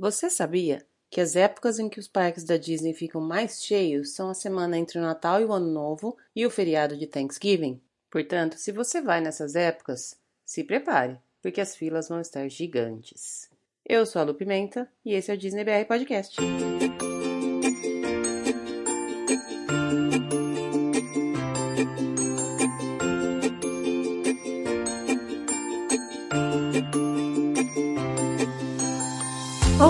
[0.00, 4.30] Você sabia que as épocas em que os parques da Disney ficam mais cheios são
[4.30, 7.78] a semana entre o Natal e o Ano Novo e o feriado de Thanksgiving?
[8.10, 13.50] Portanto, se você vai nessas épocas, se prepare, porque as filas vão estar gigantes.
[13.86, 16.34] Eu sou a Lu Pimenta e esse é o Disney BR Podcast.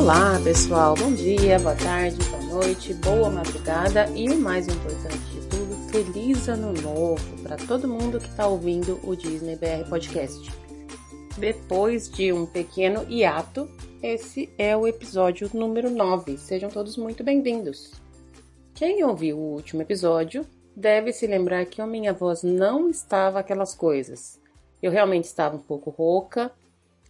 [0.01, 0.95] Olá, pessoal.
[0.95, 6.49] Bom dia, boa tarde, boa noite, boa madrugada e o mais importante de tudo, feliz
[6.49, 10.51] ano novo para todo mundo que está ouvindo o Disney BR Podcast.
[11.37, 13.69] Depois de um pequeno hiato,
[14.03, 16.39] esse é o episódio número 9.
[16.39, 17.93] Sejam todos muito bem-vindos.
[18.73, 23.75] Quem ouviu o último episódio deve se lembrar que a minha voz não estava aquelas
[23.75, 24.41] coisas.
[24.83, 26.51] Eu realmente estava um pouco rouca,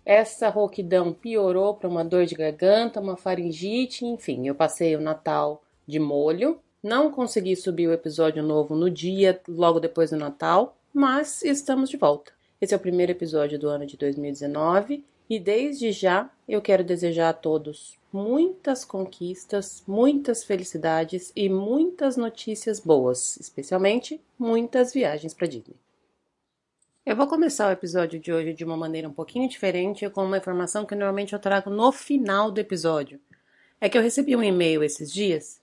[0.04, 5.62] essa rouquidão piorou para uma dor de garganta, uma faringite, enfim, eu passei o Natal
[5.86, 6.58] de molho.
[6.82, 11.96] Não consegui subir o episódio novo no dia logo depois do Natal, mas estamos de
[11.96, 12.32] volta.
[12.60, 17.28] Esse é o primeiro episódio do ano de 2019 e desde já eu quero desejar
[17.28, 25.76] a todos muitas conquistas, muitas felicidades e muitas notícias boas, especialmente muitas viagens para Disney.
[27.10, 30.38] Eu vou começar o episódio de hoje de uma maneira um pouquinho diferente, com uma
[30.38, 33.18] informação que normalmente eu trago no final do episódio.
[33.80, 35.60] É que eu recebi um e-mail esses dias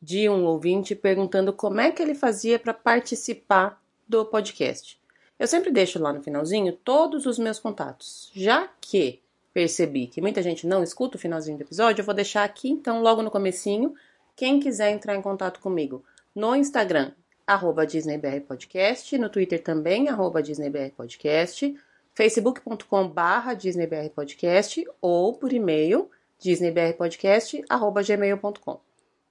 [0.00, 4.98] de um ouvinte perguntando como é que ele fazia para participar do podcast.
[5.38, 8.30] Eu sempre deixo lá no finalzinho todos os meus contatos.
[8.34, 9.20] Já que
[9.52, 13.02] percebi que muita gente não escuta o finalzinho do episódio, eu vou deixar aqui então
[13.02, 13.94] logo no comecinho
[14.34, 16.02] quem quiser entrar em contato comigo
[16.34, 17.12] no Instagram
[17.46, 21.74] arroba DisneyBR Podcast, no Twitter também, arroba DisneyBR Podcast,
[22.14, 28.80] facebook.com barra DisneyBR Podcast ou por e-mail disneybrpodcast arroba gmail.com.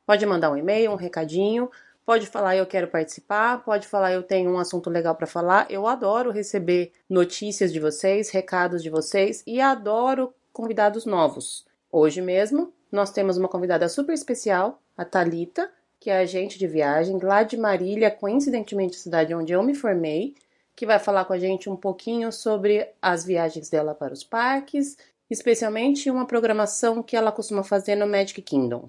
[0.05, 1.69] Pode mandar um e-mail, um recadinho,
[2.05, 5.66] pode falar eu quero participar, pode falar eu tenho um assunto legal para falar.
[5.69, 11.66] Eu adoro receber notícias de vocês, recados de vocês e adoro convidados novos.
[11.91, 15.72] Hoje mesmo nós temos uma convidada super especial, a Talita,
[16.05, 20.35] que é agente de viagem lá de Marília, coincidentemente a cidade onde eu me formei,
[20.75, 24.95] que vai falar com a gente um pouquinho sobre as viagens dela para os parques,
[25.31, 28.88] especialmente uma programação que ela costuma fazer no Magic Kingdom.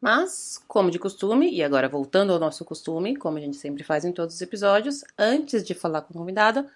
[0.00, 4.06] Mas, como de costume, e agora voltando ao nosso costume, como a gente sempre faz
[4.06, 6.66] em todos os episódios, antes de falar com a convidada,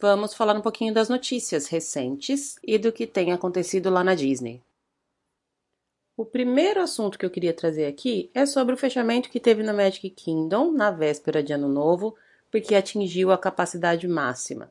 [0.00, 4.60] vamos falar um pouquinho das notícias recentes e do que tem acontecido lá na Disney.
[6.14, 9.72] O primeiro assunto que eu queria trazer aqui é sobre o fechamento que teve no
[9.72, 12.14] Magic Kingdom na véspera de Ano Novo,
[12.50, 14.70] porque atingiu a capacidade máxima.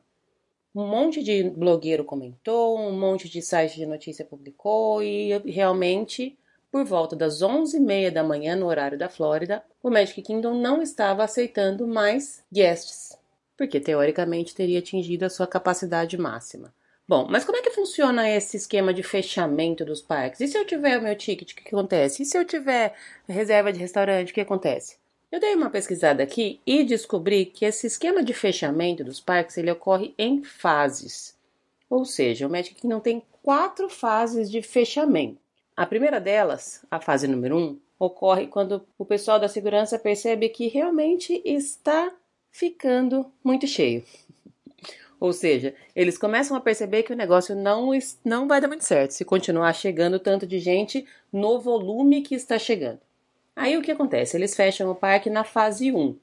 [0.72, 6.38] Um monte de blogueiro comentou, um monte de site de notícia publicou e realmente,
[6.70, 11.24] por volta das 11h30 da manhã no horário da Flórida, o Magic Kingdom não estava
[11.24, 13.18] aceitando mais guests,
[13.56, 16.72] porque teoricamente teria atingido a sua capacidade máxima.
[17.08, 20.40] Bom, mas como é que funciona esse esquema de fechamento dos parques?
[20.40, 22.22] E se eu tiver o meu ticket, o que, acontece?
[22.22, 22.94] E se eu tiver
[23.28, 24.96] reserva de restaurante, o que acontece?
[25.30, 29.70] Eu dei uma pesquisada aqui e descobri que esse esquema de fechamento dos parques ele
[29.70, 31.36] ocorre em fases.
[31.90, 35.38] Ou seja, o Magic Kingdom tem quatro fases de fechamento.
[35.76, 40.68] A primeira delas, a fase número um, ocorre quando o pessoal da segurança percebe que
[40.68, 42.12] realmente está
[42.50, 44.04] ficando muito cheio.
[45.22, 47.90] Ou seja, eles começam a perceber que o negócio não,
[48.24, 52.58] não vai dar muito certo se continuar chegando tanto de gente no volume que está
[52.58, 52.98] chegando.
[53.54, 54.36] Aí o que acontece?
[54.36, 56.16] Eles fecham o parque na fase 1.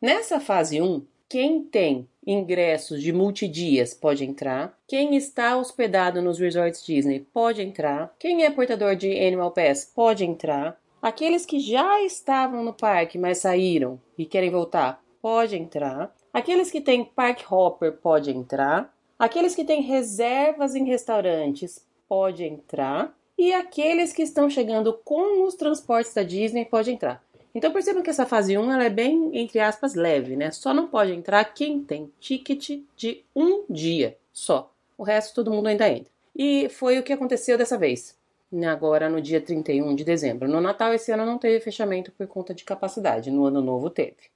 [0.00, 6.86] Nessa fase 1, quem tem ingressos de multidias pode entrar, quem está hospedado nos resorts
[6.86, 12.62] Disney pode entrar, quem é portador de Animal Pass pode entrar, aqueles que já estavam
[12.62, 16.14] no parque, mas saíram e querem voltar, pode entrar.
[16.32, 18.94] Aqueles que têm park hopper pode entrar.
[19.18, 23.12] Aqueles que têm reservas em restaurantes pode entrar.
[23.36, 27.22] E aqueles que estão chegando com os transportes da Disney pode entrar.
[27.54, 30.52] Então percebam que essa fase 1 ela é bem, entre aspas, leve, né?
[30.52, 34.72] Só não pode entrar quem tem ticket de um dia só.
[34.96, 36.12] O resto todo mundo ainda entra.
[36.36, 38.16] E foi o que aconteceu dessa vez.
[38.68, 40.48] Agora no dia 31 de dezembro.
[40.48, 43.30] No Natal esse ano não teve fechamento por conta de capacidade.
[43.30, 44.30] No ano novo teve.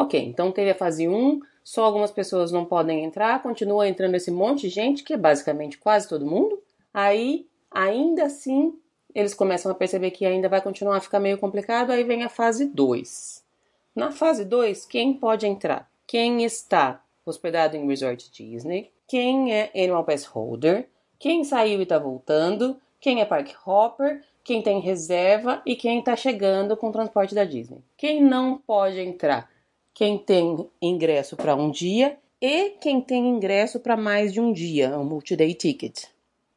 [0.00, 4.30] Ok, então teve a fase 1, só algumas pessoas não podem entrar, continua entrando esse
[4.30, 6.62] monte de gente, que é basicamente quase todo mundo.
[6.94, 8.78] Aí, ainda assim,
[9.12, 12.28] eles começam a perceber que ainda vai continuar a ficar meio complicado, aí vem a
[12.28, 13.44] fase 2.
[13.92, 15.90] Na fase 2, quem pode entrar?
[16.06, 21.98] Quem está hospedado em Resort Disney, quem é Animal Pass Holder, quem saiu e está
[21.98, 27.34] voltando, quem é park hopper, quem tem reserva e quem está chegando com o transporte
[27.34, 27.82] da Disney.
[27.96, 29.57] Quem não pode entrar?
[29.98, 34.96] Quem tem ingresso para um dia e quem tem ingresso para mais de um dia,
[34.96, 36.04] o multi-day ticket.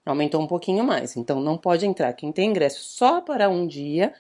[0.06, 4.14] Aumentou um pouquinho mais, então não pode entrar quem tem ingresso só para um dia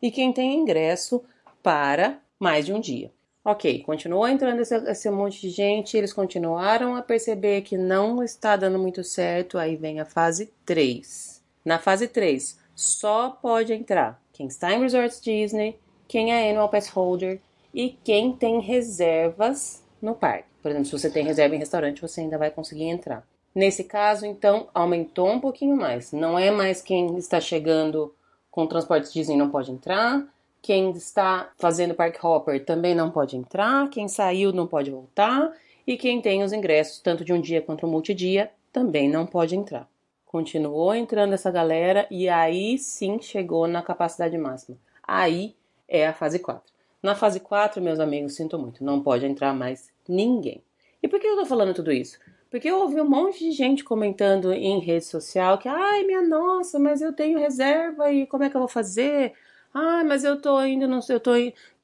[0.00, 1.20] e quem tem ingresso
[1.60, 3.10] para mais de um dia.
[3.44, 8.54] Ok, continuou entrando esse, esse, monte de gente, eles continuaram a perceber que não está
[8.54, 11.42] dando muito certo, aí vem a fase 3.
[11.64, 15.76] Na fase 3, só pode entrar quem está em Resorts Disney,
[16.06, 17.40] quem é Annual Pass Holder
[17.72, 20.48] e quem tem reservas no parque.
[20.62, 23.26] Por exemplo, se você tem reserva em restaurante, você ainda vai conseguir entrar.
[23.54, 26.12] Nesse caso, então, aumentou um pouquinho mais.
[26.12, 28.14] Não é mais quem está chegando
[28.50, 30.26] com transporte Disney não pode entrar,
[30.60, 35.52] quem está fazendo Park Hopper também não pode entrar, quem saiu não pode voltar
[35.86, 39.56] e quem tem os ingressos tanto de um dia quanto um multidia também não pode
[39.56, 39.88] entrar.
[40.26, 44.76] Continuou entrando essa galera e aí sim chegou na capacidade máxima.
[45.02, 45.54] Aí
[45.88, 46.77] é a fase 4.
[47.02, 50.62] Na fase 4, meus amigos, sinto muito, não pode entrar mais ninguém.
[51.00, 52.18] E por que eu tô falando tudo isso?
[52.50, 56.78] Porque eu ouvi um monte de gente comentando em rede social que, ai, minha nossa,
[56.78, 59.34] mas eu tenho reserva e como é que eu vou fazer?
[59.72, 61.32] Ah, mas eu tô indo, não sei, eu tô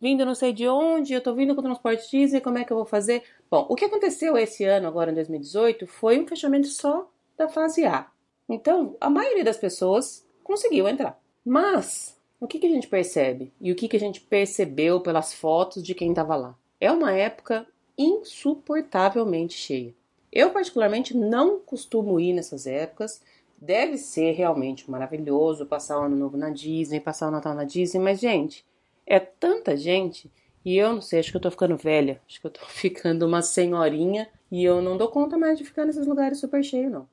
[0.01, 2.73] vindo não sei de onde, eu tô vindo com o transporte Disney, como é que
[2.73, 3.23] eu vou fazer?
[3.51, 7.85] Bom, o que aconteceu esse ano, agora em 2018, foi um fechamento só da fase
[7.85, 8.07] A.
[8.49, 11.21] Então, a maioria das pessoas conseguiu entrar.
[11.45, 12.14] Mas,
[12.45, 13.53] o que, que a gente percebe?
[13.61, 16.55] E o que, que a gente percebeu pelas fotos de quem estava lá?
[16.81, 19.95] É uma época insuportavelmente cheia.
[20.33, 23.21] Eu, particularmente, não costumo ir nessas épocas
[23.65, 27.99] Deve ser realmente maravilhoso passar o ano novo na Disney, passar o Natal na Disney,
[27.99, 28.63] mas, gente,
[29.07, 30.31] é tanta gente
[30.63, 33.27] e eu não sei, acho que eu tô ficando velha, acho que eu tô ficando
[33.27, 37.09] uma senhorinha e eu não dou conta mais de ficar nesses lugares super cheios, não.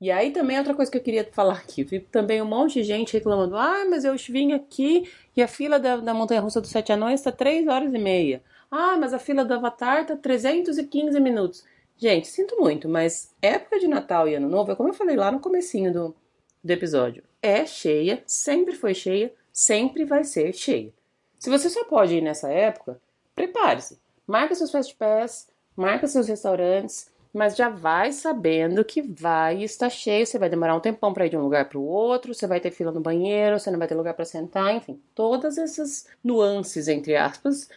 [0.00, 2.84] E aí também outra coisa que eu queria falar aqui, vi também um monte de
[2.84, 6.70] gente reclamando, ah, mas eu vim aqui e a fila da, da Montanha Russa dos
[6.70, 8.42] Sete Anões está 3 horas e meia.
[8.70, 11.64] Ah, mas a fila do Avatar tá 315 minutos.
[11.98, 15.30] Gente, sinto muito, mas época de Natal e Ano Novo, é como eu falei lá
[15.30, 16.16] no comecinho do,
[16.64, 20.94] do episódio, é cheia, sempre foi cheia, sempre vai ser cheia.
[21.38, 22.98] Se você só pode ir nessa época,
[23.34, 23.98] prepare-se.
[24.26, 30.26] Marca seus fast pass, marca seus restaurantes, mas já vai sabendo que vai estar cheio,
[30.26, 32.60] você vai demorar um tempão para ir de um lugar para o outro, você vai
[32.60, 36.88] ter fila no banheiro, você não vai ter lugar para sentar, enfim, todas essas nuances
[36.88, 37.68] entre aspas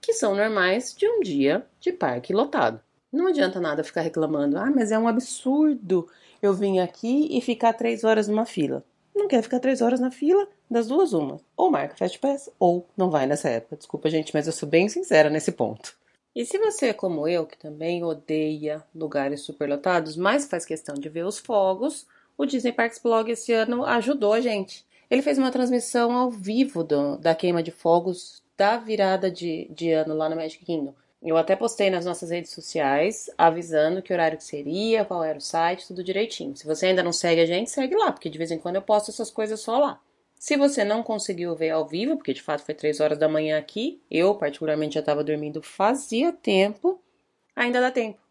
[0.00, 2.80] que são normais de um dia de parque lotado.
[3.12, 4.58] Não adianta nada ficar reclamando.
[4.58, 6.08] Ah, mas é um absurdo
[6.40, 8.84] eu vim aqui e ficar três horas numa fila.
[9.14, 10.46] Não quer ficar três horas na fila?
[10.70, 11.40] Das duas, uma.
[11.56, 13.76] Ou marca Fast Pass, ou não vai nessa época.
[13.76, 15.97] Desculpa, gente, mas eu sou bem sincera nesse ponto.
[16.38, 21.08] E se você é como eu, que também odeia lugares superlotados, mas faz questão de
[21.08, 22.06] ver os fogos,
[22.36, 24.86] o Disney Parks Blog esse ano ajudou a gente.
[25.10, 29.90] Ele fez uma transmissão ao vivo do, da queima de fogos da virada de, de
[29.90, 30.94] ano lá no Magic Kingdom.
[31.20, 35.40] Eu até postei nas nossas redes sociais avisando que horário que seria, qual era o
[35.40, 36.56] site, tudo direitinho.
[36.56, 38.82] Se você ainda não segue a gente, segue lá, porque de vez em quando eu
[38.82, 40.00] posto essas coisas só lá.
[40.38, 43.58] Se você não conseguiu ver ao vivo, porque de fato foi 3 horas da manhã
[43.58, 47.02] aqui, eu particularmente já estava dormindo fazia tempo,
[47.56, 48.27] ainda dá tempo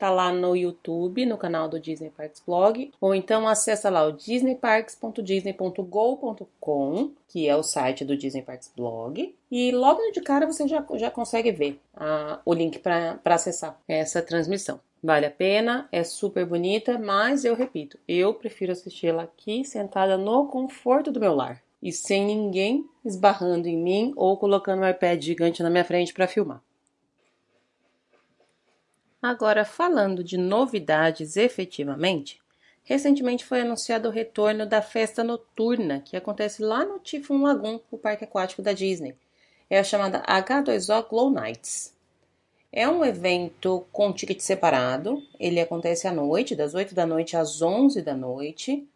[0.00, 4.12] tá lá no YouTube, no canal do Disney Parks Blog, ou então acessa lá o
[4.12, 10.82] disneyparks.disney.go.com, que é o site do Disney Parks Blog, e logo de cara você já,
[10.94, 14.80] já consegue ver a, o link para acessar essa transmissão.
[15.02, 20.16] Vale a pena, é super bonita, mas eu repito, eu prefiro assistir ela aqui sentada
[20.16, 25.22] no conforto do meu lar e sem ninguém esbarrando em mim ou colocando um iPad
[25.22, 26.62] gigante na minha frente para filmar.
[29.22, 32.40] Agora, falando de novidades efetivamente,
[32.82, 37.98] recentemente foi anunciado o retorno da festa noturna que acontece lá no Typhoon Lagoon, o
[37.98, 39.14] parque aquático da Disney.
[39.68, 41.94] É a chamada H2O Glow Nights.
[42.72, 47.60] É um evento com ticket separado, ele acontece à noite, das 8 da noite às
[47.60, 48.88] 11 da noite.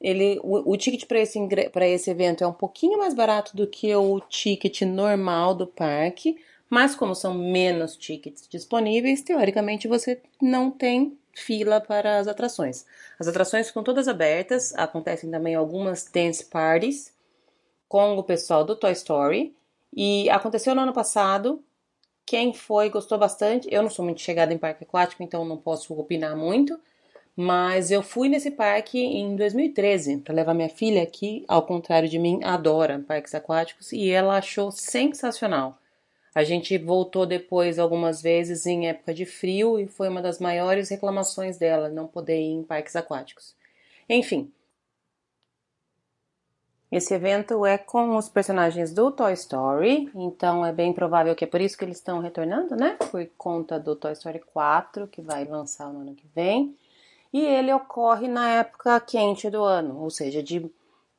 [0.00, 1.38] Ele, o, o ticket para esse,
[1.82, 6.38] esse evento é um pouquinho mais barato do que o ticket normal do parque,
[6.70, 12.86] mas como são menos tickets disponíveis, teoricamente você não tem fila para as atrações.
[13.18, 17.12] As atrações ficam todas abertas, acontecem também algumas dance parties
[17.88, 19.54] com o pessoal do Toy Story.
[19.92, 21.60] E aconteceu no ano passado.
[22.24, 23.66] Quem foi gostou bastante.
[23.68, 26.78] Eu não sou muito chegada em parque aquático, então não posso opinar muito.
[27.34, 32.18] Mas eu fui nesse parque em 2013 para levar minha filha, que, ao contrário de
[32.18, 35.79] mim, adora parques aquáticos e ela achou sensacional.
[36.34, 40.88] A gente voltou depois algumas vezes em época de frio e foi uma das maiores
[40.88, 43.54] reclamações dela não poder ir em parques aquáticos.
[44.08, 44.52] Enfim,
[46.90, 51.46] esse evento é com os personagens do Toy Story, então é bem provável que é
[51.46, 52.96] por isso que eles estão retornando, né?
[53.12, 56.76] Por conta do Toy Story 4, que vai lançar no ano que vem.
[57.32, 60.68] E ele ocorre na época quente do ano, ou seja, de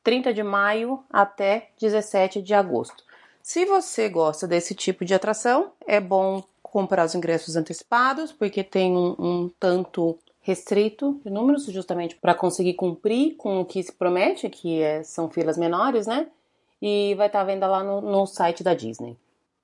[0.04, 3.02] 30 de maio até 17 de agosto.
[3.42, 8.96] Se você gosta desse tipo de atração, é bom comprar os ingressos antecipados, porque tem
[8.96, 14.48] um, um tanto restrito de números, justamente para conseguir cumprir com o que se promete,
[14.48, 16.28] que é, são filas menores, né?
[16.80, 19.16] E vai estar tá venda lá no, no site da Disney.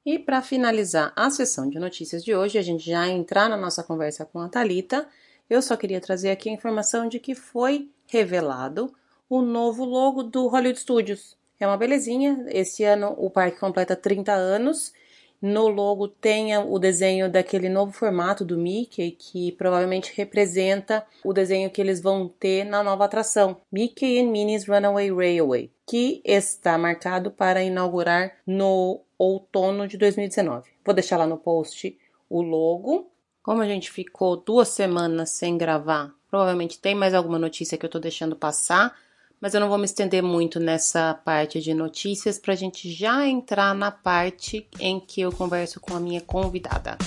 [0.05, 3.83] E para finalizar a sessão de notícias de hoje, a gente já entrar na nossa
[3.85, 5.07] conversa com a Talita,
[5.49, 8.93] eu só queria trazer aqui a informação de que foi revelado
[9.31, 11.38] o novo logo do Hollywood Studios.
[11.61, 12.47] É uma belezinha.
[12.49, 14.93] Esse ano o parque completa 30 anos
[15.41, 21.71] no logo tenha o desenho daquele novo formato do Mickey, que provavelmente representa o desenho
[21.71, 27.31] que eles vão ter na nova atração, Mickey and Minnie's Runaway Railway, que está marcado
[27.31, 30.69] para inaugurar no outono de 2019.
[30.85, 31.97] Vou deixar lá no post
[32.29, 33.11] o logo.
[33.43, 37.89] Como a gente ficou duas semanas sem gravar, provavelmente tem mais alguma notícia que eu
[37.89, 38.95] estou deixando passar
[39.41, 43.27] mas eu não vou me estender muito nessa parte de notícias para a gente já
[43.27, 46.99] entrar na parte em que eu converso com a minha convidada.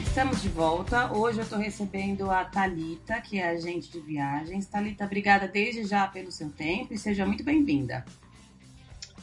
[0.00, 1.12] Estamos de volta.
[1.12, 4.66] Hoje eu estou recebendo a Talita, que é agente de viagens.
[4.66, 8.04] Talita, obrigada desde já pelo seu tempo e seja muito bem-vinda.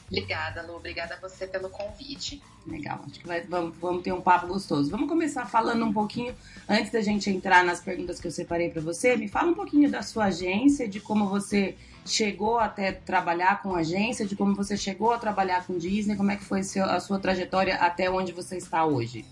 [0.09, 0.77] Obrigada, Lu.
[0.77, 2.41] Obrigada a você pelo convite.
[2.65, 4.89] Legal, acho que vai, vamos, vamos ter um papo gostoso.
[4.89, 6.33] Vamos começar falando um pouquinho,
[6.67, 9.89] antes da gente entrar nas perguntas que eu separei para você, me fala um pouquinho
[9.89, 15.11] da sua agência, de como você chegou até trabalhar com agência, de como você chegou
[15.11, 18.85] a trabalhar com Disney, como é que foi a sua trajetória até onde você está
[18.85, 19.25] hoje.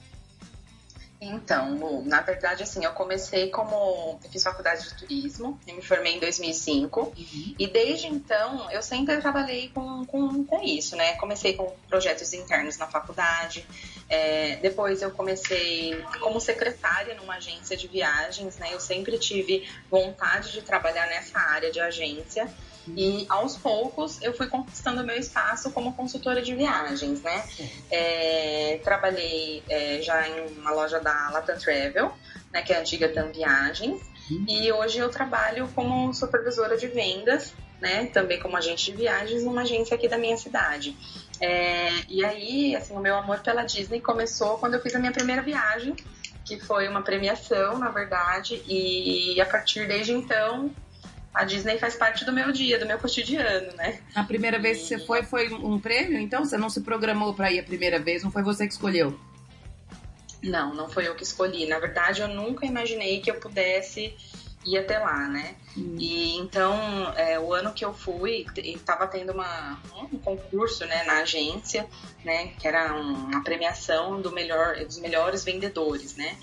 [1.19, 4.19] Então, Lu, na verdade, assim, eu comecei como.
[4.23, 7.55] Eu fiz faculdade de turismo, eu me formei em 2005, uhum.
[7.57, 11.13] e desde então eu sempre trabalhei com, com, com isso, né?
[11.13, 13.65] Comecei com projetos internos na faculdade,
[14.09, 18.73] é, depois eu comecei como secretária numa agência de viagens, né?
[18.73, 22.53] Eu sempre tive vontade de trabalhar nessa área de agência.
[22.95, 27.43] E aos poucos eu fui conquistando meu espaço como consultora de viagens, né?
[27.89, 32.13] É, trabalhei é, já em uma loja da Latam Travel,
[32.53, 34.45] né, que é a antiga TAM Viagens, uhum.
[34.47, 38.05] e hoje eu trabalho como supervisora de vendas, né?
[38.07, 40.95] Também como agente de viagens numa agência aqui da minha cidade.
[41.41, 45.11] É, e aí, assim, o meu amor pela Disney começou quando eu fiz a minha
[45.11, 45.95] primeira viagem,
[46.45, 50.71] que foi uma premiação, na verdade, e a partir desde então
[51.35, 53.99] a Disney faz parte do meu dia, do meu cotidiano, né?
[54.15, 56.17] A primeira vez que você foi, foi um prêmio?
[56.17, 58.23] Então você não se programou para ir a primeira vez?
[58.23, 59.19] Não foi você que escolheu?
[60.41, 61.65] Não, não foi eu que escolhi.
[61.67, 64.15] Na verdade, eu nunca imaginei que eu pudesse
[64.65, 65.55] ir até lá, né?
[65.77, 65.95] Hum.
[65.99, 66.73] E então,
[67.15, 69.79] é, o ano que eu fui, estava tendo uma,
[70.11, 71.85] um concurso, né, na agência,
[72.23, 76.35] né, que era uma premiação do melhor, dos melhores vendedores, né?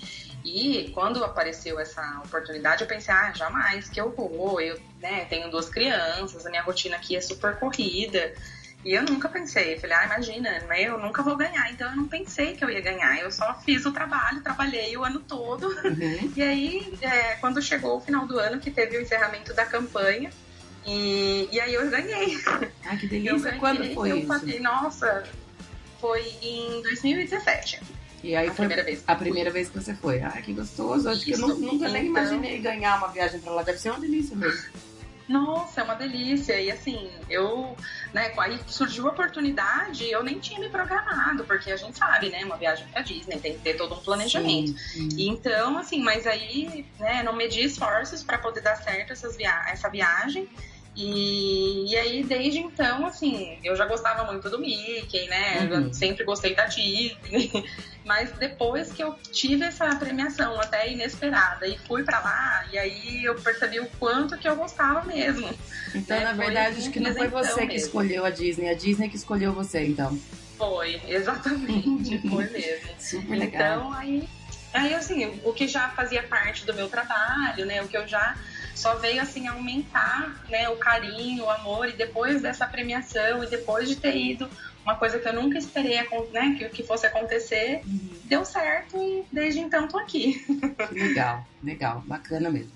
[0.43, 4.59] E quando apareceu essa oportunidade, eu pensei, ah, jamais que eu vou.
[4.59, 8.33] Eu né, tenho duas crianças, a minha rotina aqui é super corrida.
[8.83, 11.71] E eu nunca pensei, falei, ah, imagina, eu nunca vou ganhar.
[11.71, 13.17] Então eu não pensei que eu ia ganhar.
[13.19, 15.67] Eu só fiz o trabalho, trabalhei o ano todo.
[15.67, 16.33] Uhum.
[16.35, 20.29] E aí, é, quando chegou o final do ano, que teve o encerramento da campanha,
[20.85, 22.37] e, e aí eu ganhei.
[22.85, 23.39] Ah, que delícia.
[23.39, 24.27] Ganhei, quando foi eu isso?
[24.27, 25.23] Falei, nossa,
[26.01, 27.79] foi em 2017.
[28.23, 29.03] E aí a foi primeira vez.
[29.05, 30.21] a primeira vez que você foi.
[30.21, 31.09] Ah, que gostoso.
[31.09, 32.23] Acho Isso, que eu nunca, nunca nem então...
[32.23, 33.63] imaginei ganhar uma viagem pra lá.
[33.63, 34.71] Deve ser uma delícia mesmo.
[35.27, 36.59] Nossa, é uma delícia.
[36.59, 37.75] E assim, eu,
[38.13, 42.43] né, aí surgiu a oportunidade, eu nem tinha me programado, porque a gente sabe, né,
[42.43, 44.77] uma viagem pra Disney tem que ter todo um planejamento.
[44.77, 45.29] Sim, sim.
[45.29, 49.89] Então, assim, mas aí, né, não medi esforços para poder dar certo essas via essa
[49.89, 50.47] viagem.
[50.95, 55.67] E, e aí, desde então, assim, eu já gostava muito do Mickey, né?
[55.71, 55.93] Uhum.
[55.93, 57.51] sempre gostei da Disney.
[58.05, 63.23] Mas depois que eu tive essa premiação até inesperada e fui para lá, e aí
[63.23, 65.49] eu percebi o quanto que eu gostava mesmo.
[65.95, 66.25] Então, né?
[66.25, 67.67] na verdade, acho que não foi você mesmo.
[67.69, 70.19] que escolheu a Disney, a Disney que escolheu você, então.
[70.57, 72.89] Foi, exatamente, foi mesmo.
[72.99, 73.77] Super legal.
[73.77, 74.29] Então, aí,
[74.73, 77.81] aí, assim, o que já fazia parte do meu trabalho, né?
[77.81, 78.35] O que eu já
[78.75, 83.87] só veio assim aumentar né, o carinho, o amor, e depois dessa premiação, e depois
[83.87, 84.49] de ter ido,
[84.83, 85.95] uma coisa que eu nunca esperei
[86.31, 88.09] né, que, que fosse acontecer, uhum.
[88.25, 90.43] deu certo e desde então tô aqui.
[90.91, 92.71] Legal, legal, bacana mesmo.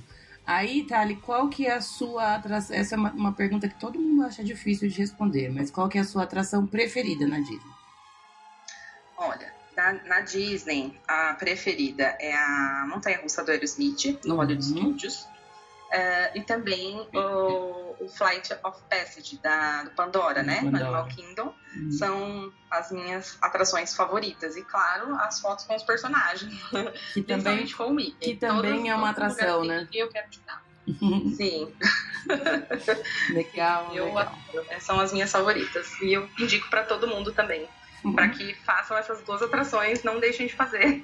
[0.46, 2.74] Aí, Thali, qual que é a sua atração?
[2.74, 5.98] Essa é uma, uma, pergunta que todo mundo acha difícil de responder, mas qual que
[5.98, 7.60] é a sua atração preferida na Disney?
[9.18, 9.52] Olha,
[9.88, 14.78] na, na, Disney, a preferida é a Montanha Russa do Aerosmith, no Hollywood uhum.
[14.78, 15.28] Studios.
[15.88, 20.56] Uh, e também o, o, Flight of Passage da, do Pandora, né?
[20.56, 20.72] Pandora.
[20.72, 21.54] No Animal Kingdom.
[21.78, 21.92] Uhum.
[21.92, 24.58] São as minhas atrações favoritas.
[24.58, 26.54] E, claro, as fotos com os personagens.
[27.14, 28.34] Que também, com o Mickey.
[28.34, 29.88] Que também Todas, é uma atração, né?
[29.94, 30.62] Eu quero tirar.
[31.38, 31.74] Sim.
[33.30, 34.38] legal, eu, legal.
[34.82, 35.90] São as minhas favoritas.
[36.02, 37.66] E eu indico para todo mundo também
[38.14, 41.04] para que façam essas duas atrações, não deixem de fazer.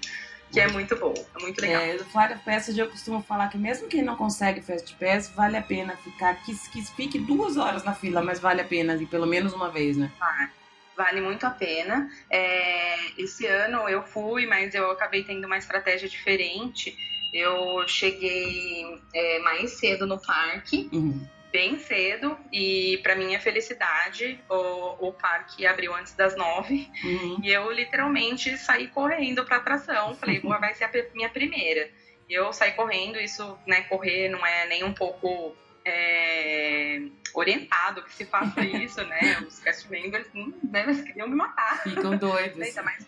[0.52, 1.82] Que é muito bom, é muito legal.
[1.82, 5.58] É, do Flyer Passage eu costumo falar que mesmo quem não consegue Fast Pass, vale
[5.58, 9.08] a pena ficar, que, que fique duas horas na fila, mas vale a pena ir
[9.08, 10.12] pelo menos uma vez, né?
[10.22, 10.50] Ah,
[10.96, 12.08] vale muito a pena.
[12.30, 16.96] É, esse ano eu fui, mas eu acabei tendo uma estratégia diferente.
[17.34, 20.88] Eu cheguei é, mais cedo no parque.
[20.94, 24.44] Uhum bem cedo e para minha felicidade.
[24.50, 27.40] O, o parque abriu antes das nove uhum.
[27.44, 30.16] e eu literalmente saí correndo para atração.
[30.16, 31.90] Falei vai ser a minha primeira.
[32.28, 37.02] Eu saí correndo isso né correr não é nem um pouco é,
[37.34, 39.40] orientado que se faça isso, né?
[39.46, 41.84] Os cast members hum, né, eles queriam me matar.
[41.84, 42.62] Ficam doidos.
[42.62, 43.06] Ainda mais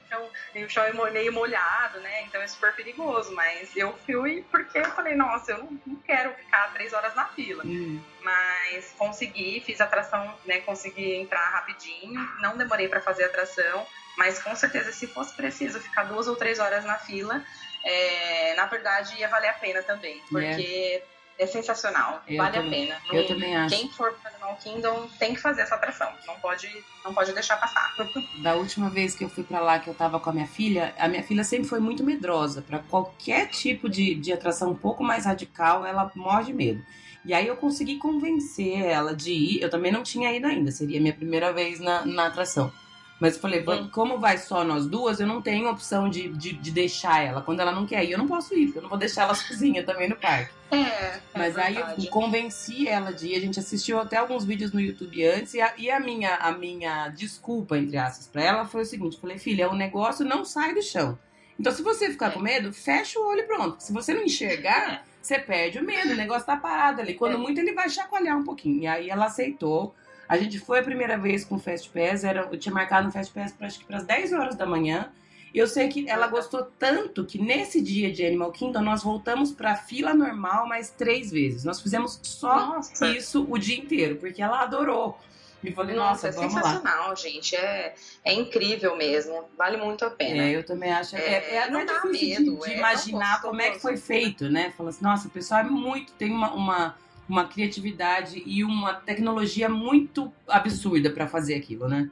[0.51, 2.23] que o chão é meio molhado, né?
[2.23, 3.33] Então é super perigoso.
[3.33, 7.25] Mas eu fui porque eu falei, nossa, eu não, não quero ficar três horas na
[7.25, 7.63] fila.
[7.65, 8.01] Hum.
[8.21, 10.59] Mas consegui, fiz a atração, né?
[10.61, 12.19] Consegui entrar rapidinho.
[12.41, 13.85] Não demorei para fazer a atração.
[14.17, 17.43] Mas com certeza, se fosse preciso ficar duas ou três horas na fila,
[17.83, 20.21] é, na verdade ia valer a pena também.
[20.29, 21.03] Porque.
[21.11, 23.19] É é sensacional, eu vale também, a pena.
[23.19, 23.75] Eu também acho.
[23.75, 26.69] Quem for fazer Animal Kingdom tem que fazer essa atração, não pode,
[27.03, 27.93] não pode deixar passar.
[28.41, 30.93] Da última vez que eu fui para lá, que eu tava com a minha filha,
[30.97, 32.61] a minha filha sempre foi muito medrosa.
[32.61, 36.85] para qualquer tipo de, de atração um pouco mais radical, ela morre de medo.
[37.23, 39.61] E aí eu consegui convencer ela de ir.
[39.61, 42.71] Eu também não tinha ido ainda, seria a minha primeira vez na, na atração.
[43.19, 43.89] Mas eu falei, hum.
[43.91, 47.41] como vai só nós duas, eu não tenho opção de, de, de, deixar ela.
[47.41, 49.33] Quando ela não quer ir, eu não posso ir, porque eu não vou deixar ela
[49.35, 50.53] sozinha também no parque.
[50.69, 50.77] É.
[50.77, 53.35] é Mas aí eu convenci ela de ir.
[53.35, 55.53] A gente assistiu até alguns vídeos no YouTube antes.
[55.53, 59.19] E a, e a minha, a minha desculpa, entre aspas, pra ela foi o seguinte:
[59.19, 61.17] falei, filha, o negócio não sai do chão.
[61.57, 62.31] Então, se você ficar é.
[62.31, 63.81] com medo, fecha o olho e pronto.
[63.81, 65.01] Se você não enxergar, é.
[65.21, 66.11] você perde o medo.
[66.11, 67.13] O negócio tá parado ali.
[67.13, 67.37] Quando é.
[67.37, 68.81] muito, ele vai chacoalhar um pouquinho.
[68.81, 69.95] E aí ela aceitou
[70.27, 73.11] a gente foi a primeira vez com o Fast Pass, era, eu tinha marcado um
[73.11, 75.11] Fast Pass para acho que para as 10 horas da manhã.
[75.53, 79.53] E eu sei que ela gostou tanto que nesse dia de Animal Kingdom nós voltamos
[79.53, 81.63] para a fila normal mais três vezes.
[81.63, 83.07] Nós fizemos só nossa.
[83.07, 85.17] isso o dia inteiro, porque ela adorou.
[85.63, 87.15] Me falei, nossa, nossa é sensacional, lá.
[87.15, 87.55] gente.
[87.55, 89.45] É, é incrível mesmo.
[89.57, 90.43] Vale muito a pena.
[90.43, 91.15] É, eu também acho.
[91.15, 94.49] É, é, é não dá medo, de, de é imaginar como é que foi feito,
[94.49, 94.73] né?
[94.77, 96.11] Fala assim, nossa, o pessoal é muito.
[96.13, 96.95] Tem uma, uma
[97.27, 102.09] uma criatividade e uma tecnologia muito absurda para fazer aquilo, né?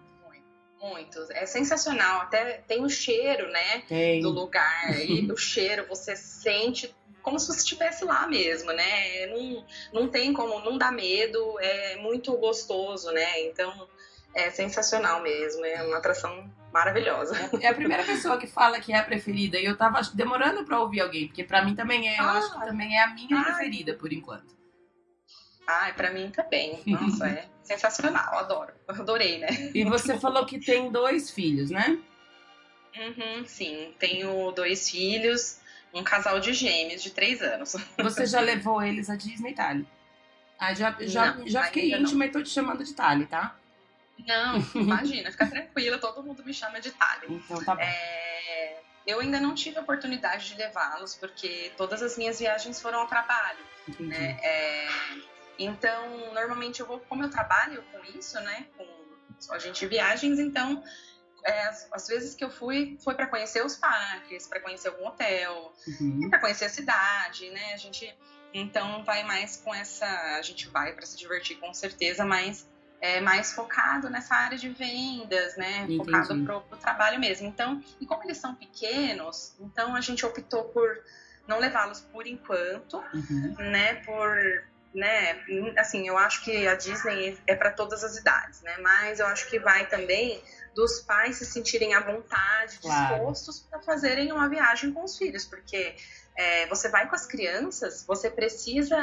[0.82, 1.18] Muito.
[1.32, 2.22] É sensacional.
[2.22, 3.84] Até tem o cheiro, né?
[3.88, 4.22] Tem.
[4.22, 5.00] Do lugar.
[5.00, 9.28] E o cheiro, você sente como se você estivesse lá mesmo, né?
[9.28, 13.42] Não, não tem como, não dá medo, é muito gostoso, né?
[13.44, 13.88] Então,
[14.36, 15.66] é sensacional mesmo.
[15.66, 17.34] É uma atração maravilhosa.
[17.62, 19.58] É a primeira pessoa que fala que é a preferida.
[19.58, 22.58] E eu tava demorando para ouvir alguém, porque para mim também é, eu acho que
[22.58, 22.66] ah.
[22.66, 24.54] também é a minha preferida, por enquanto.
[25.68, 26.82] Ai, para mim também.
[26.86, 28.74] Nossa, é sensacional, adoro.
[28.88, 29.72] Adorei, né?
[29.74, 31.98] E você falou que tem dois filhos, né?
[32.96, 35.60] Uhum, sim, tenho dois filhos,
[35.94, 37.76] um casal de gêmeos de três anos.
[37.98, 39.88] Você já levou eles à Disney Tali?
[40.60, 42.26] Ah, já, já, não, já fiquei íntima não.
[42.26, 43.56] e tô te chamando de Tali, tá?
[44.28, 47.28] Não, imagina, fica tranquila, todo mundo me chama de Tali.
[47.30, 47.82] Então tá bom.
[47.82, 53.00] É, eu ainda não tive a oportunidade de levá-los, porque todas as minhas viagens foram
[53.00, 53.60] ao trabalho.
[54.00, 54.40] Né?
[54.42, 54.88] É,
[55.58, 58.86] então, normalmente eu vou, como eu trabalho com isso, né, com
[59.52, 60.84] a gente viagens, então
[61.46, 65.74] é, as, vezes que eu fui foi para conhecer os parques, para conhecer algum hotel,
[65.88, 66.30] uhum.
[66.30, 67.74] para conhecer a cidade, né?
[67.74, 68.16] A gente
[68.54, 70.06] então vai mais com essa,
[70.38, 72.68] a gente vai para se divertir com certeza, mas
[73.02, 75.80] é mais focado nessa área de vendas, né?
[75.80, 75.98] Entendi.
[75.98, 77.48] Focado pro, pro trabalho mesmo.
[77.48, 81.04] Então, e como eles são pequenos, então a gente optou por
[81.46, 83.56] não levá-los por enquanto, uhum.
[83.72, 83.96] né?
[83.96, 85.44] Por né?
[85.78, 88.78] Assim, eu acho que a Disney é para todas as idades, né?
[88.80, 90.42] Mas eu acho que vai também
[90.76, 93.16] dos pais se sentirem à vontade, claro.
[93.16, 95.96] dispostos para fazerem uma viagem com os filhos, porque
[96.36, 98.98] é, você vai com as crianças, você precisa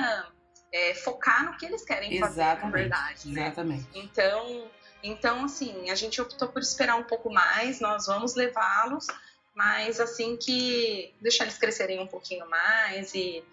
[0.73, 3.29] é, focar no que eles querem exatamente, fazer, na verdade.
[3.29, 3.43] Né?
[3.43, 3.87] Exatamente.
[3.95, 4.71] Então,
[5.03, 9.07] então, assim, a gente optou por esperar um pouco mais, nós vamos levá-los,
[9.55, 13.45] mas assim que deixar eles crescerem um pouquinho mais e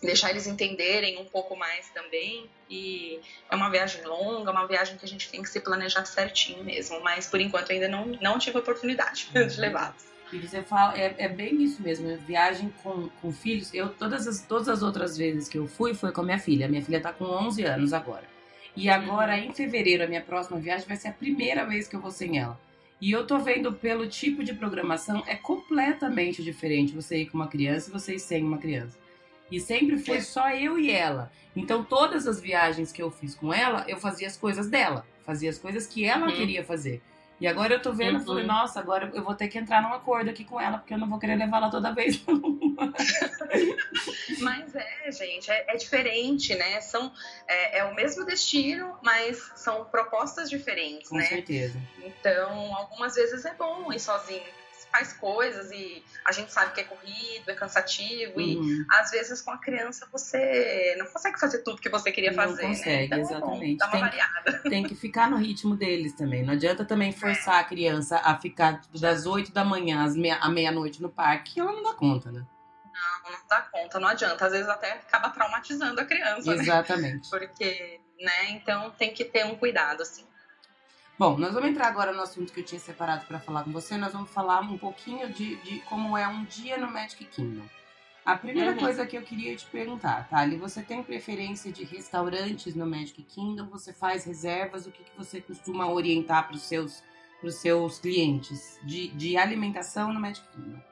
[0.00, 2.48] deixar eles entenderem um pouco mais também.
[2.70, 6.64] E é uma viagem longa, uma viagem que a gente tem que se planejar certinho
[6.64, 7.00] mesmo.
[7.00, 10.12] Mas por enquanto ainda não, não tive oportunidade de levá-los.
[10.32, 13.72] E você fala, é, é bem isso mesmo, é viagem com, com filhos.
[13.74, 16.68] Eu, todas as, todas as outras vezes que eu fui, foi com a minha filha.
[16.68, 18.24] Minha filha tá com 11 anos agora.
[18.74, 19.44] E agora, uhum.
[19.44, 22.38] em fevereiro, a minha próxima viagem vai ser a primeira vez que eu vou sem
[22.38, 22.58] ela.
[23.02, 27.48] E eu tô vendo pelo tipo de programação, é completamente diferente você ir com uma
[27.48, 28.96] criança e você ir sem uma criança.
[29.52, 31.30] E sempre foi só eu e ela.
[31.54, 35.06] Então, todas as viagens que eu fiz com ela, eu fazia as coisas dela.
[35.26, 36.34] Fazia as coisas que ela uhum.
[36.34, 37.02] queria fazer.
[37.38, 38.24] E agora eu tô vendo, uhum.
[38.24, 40.98] falei, nossa, agora eu vou ter que entrar num acordo aqui com ela, porque eu
[40.98, 42.24] não vou querer levar ela toda vez.
[44.40, 46.80] mas é, gente, é, é diferente, né?
[46.80, 47.12] São,
[47.46, 51.24] é, é, o mesmo destino, mas são propostas diferentes, com né?
[51.24, 51.78] Com certeza.
[52.02, 54.61] Então, algumas vezes é bom ir sozinho,
[54.92, 58.62] faz coisas e a gente sabe que é corrido, é cansativo uhum.
[58.62, 62.62] e às vezes com a criança você não consegue fazer tudo que você queria fazer.
[62.62, 62.76] Não né?
[62.76, 63.04] consegue, né?
[63.04, 63.64] então, exatamente.
[63.64, 64.58] É bom, dá uma tem, variada.
[64.68, 66.44] Tem que ficar no ritmo deles também.
[66.44, 67.60] Não adianta também forçar é.
[67.60, 71.58] a criança a ficar tipo, das 8 da manhã às meia, à meia-noite no parque,
[71.58, 72.44] ela não dá conta, né?
[72.92, 74.44] Não, não dá conta, não adianta.
[74.44, 76.54] Às vezes até acaba traumatizando a criança.
[76.54, 76.62] Né?
[76.62, 77.32] Exatamente.
[77.32, 77.38] Né?
[77.38, 80.26] Porque, né, então tem que ter um cuidado, assim.
[81.22, 83.96] Bom, nós vamos entrar agora no assunto que eu tinha separado para falar com você.
[83.96, 87.64] Nós vamos falar um pouquinho de, de, como é um dia no Magic Kingdom.
[88.24, 88.78] A primeira uhum.
[88.78, 93.68] coisa que eu queria te perguntar, Thali, você tem preferência de restaurantes no Magic Kingdom?
[93.68, 94.84] Você faz reservas?
[94.84, 97.04] O que, que você costuma orientar para os seus,
[97.50, 100.82] seus clientes de, de alimentação no Magic Kingdom?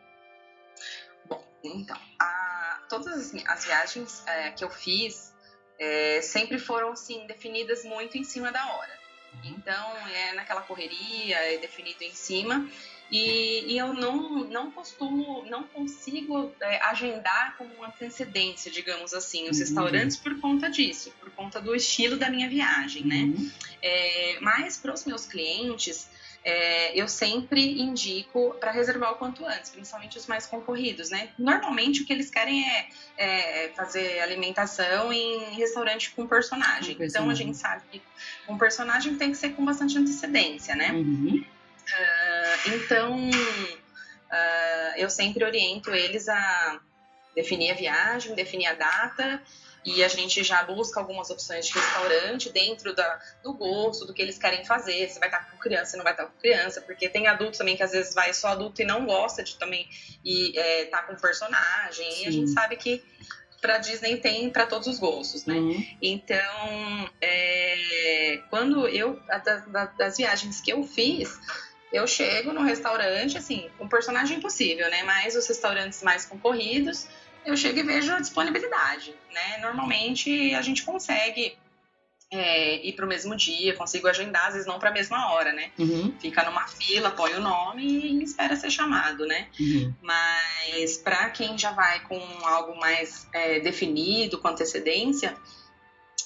[1.28, 5.34] Bom, então, a, todas as, as viagens é, que eu fiz
[5.76, 8.99] é, sempre foram, assim, definidas muito em cima da hora.
[9.44, 12.68] Então, é naquela correria, é definido em cima.
[13.10, 19.48] E, e eu não, não costumo, não consigo é, agendar com uma antecedência, digamos assim,
[19.48, 19.64] os uhum.
[19.64, 23.22] restaurantes por conta disso, por conta do estilo da minha viagem, né?
[23.22, 23.50] Uhum.
[23.82, 26.08] É, mas para os meus clientes,
[26.42, 31.30] é, eu sempre indico para reservar o quanto antes, principalmente os mais concorridos, né?
[31.38, 36.96] Normalmente o que eles querem é, é fazer alimentação em restaurante com personagem.
[36.96, 37.06] personagem.
[37.06, 38.02] Então a gente sabe que
[38.48, 40.92] um personagem tem que ser com bastante antecedência, né?
[40.92, 41.44] Uhum.
[41.44, 46.80] Uh, então uh, eu sempre oriento eles a
[47.34, 49.42] definir a viagem, definir a data
[49.84, 54.20] e a gente já busca algumas opções de restaurante dentro da, do gosto, do que
[54.20, 55.08] eles querem fazer.
[55.08, 57.76] Se vai estar com criança, se não vai estar com criança, porque tem adultos também
[57.76, 59.88] que às vezes vai só adulto e não gosta de também
[60.24, 62.10] e é, tá com personagem.
[62.12, 62.24] Sim.
[62.24, 63.02] E a gente sabe que
[63.60, 65.54] para Disney tem para todos os gostos, né?
[65.54, 65.86] Uhum.
[66.00, 69.20] Então, é, quando eu
[69.68, 71.38] da, das viagens que eu fiz,
[71.92, 75.02] eu chego no restaurante assim, com um personagem possível, né?
[75.04, 77.06] Mas os restaurantes mais concorridos
[77.44, 79.58] eu chego e vejo a disponibilidade, né?
[79.60, 81.56] Normalmente a gente consegue
[82.30, 85.52] é, ir para o mesmo dia, consigo agendar, às vezes não para a mesma hora,
[85.52, 85.70] né?
[85.78, 86.14] Uhum.
[86.20, 89.48] Fica numa fila, põe o nome e espera ser chamado, né?
[89.58, 89.92] Uhum.
[90.00, 95.36] Mas para quem já vai com algo mais é, definido, com antecedência,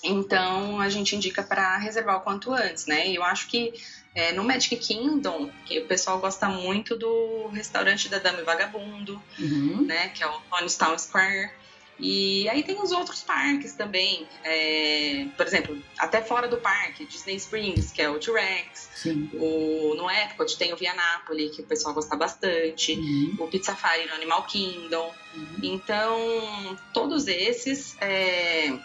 [0.03, 3.09] então a gente indica para reservar o quanto antes, né?
[3.09, 3.73] E eu acho que
[4.15, 9.21] é, no Magic Kingdom, que o pessoal gosta muito do restaurante da Dama e Vagabundo,
[9.39, 9.85] uhum.
[9.85, 10.09] né?
[10.11, 10.41] Que é o
[10.79, 11.51] Town Square.
[11.99, 17.37] E aí tem os outros parques também, é, por exemplo, até fora do parque, Disney
[17.37, 21.95] Springs, que é o T-Rex, o, no Epcot tem o Via Napoli, que o pessoal
[21.95, 23.37] gosta bastante, uhum.
[23.39, 25.15] o Pizza Safari no Animal Kingdom.
[25.37, 25.59] Uhum.
[25.63, 28.77] Então, todos esses é,